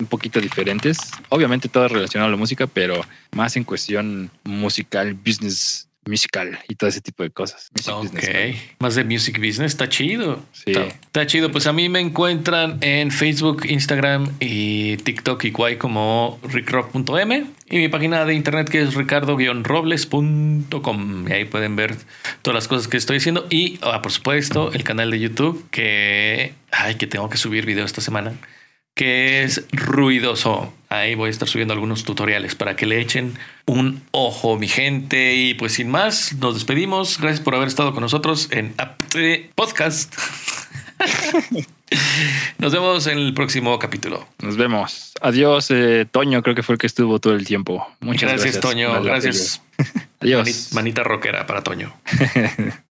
[0.00, 0.98] un poquito diferentes.
[1.28, 3.00] Obviamente todo relacionado a la música, pero
[3.32, 7.70] más en cuestión musical, business musical y todo ese tipo de cosas.
[7.74, 10.42] Music business, Ok, más de music business, está chido.
[10.52, 10.72] Sí.
[10.72, 11.50] Está, está chido.
[11.50, 17.78] Pues a mí me encuentran en Facebook, Instagram y TikTok y Kwai como rickrock.m y
[17.78, 21.28] mi página de internet que es ricardo-robles.com.
[21.28, 21.96] Y ahí pueden ver
[22.42, 26.54] todas las cosas que estoy haciendo y, ah, por supuesto, el canal de YouTube que,
[26.70, 28.34] ay, que tengo que subir video esta semana
[28.94, 30.72] que es ruidoso.
[30.88, 33.36] Ahí voy a estar subiendo algunos tutoriales para que le echen
[33.66, 35.34] un ojo, mi gente.
[35.34, 37.18] Y pues sin más, nos despedimos.
[37.18, 38.74] Gracias por haber estado con nosotros en
[39.56, 40.14] Podcast.
[42.58, 44.26] Nos vemos en el próximo capítulo.
[44.40, 45.12] Nos vemos.
[45.20, 47.86] Adiós, eh, Toño, creo que fue el que estuvo todo el tiempo.
[48.00, 48.60] Muchas gracias, gracias.
[48.62, 49.02] Toño.
[49.02, 49.60] Gracias.
[50.20, 50.40] Adiós.
[50.46, 51.92] Mani- Manita rockera para Toño.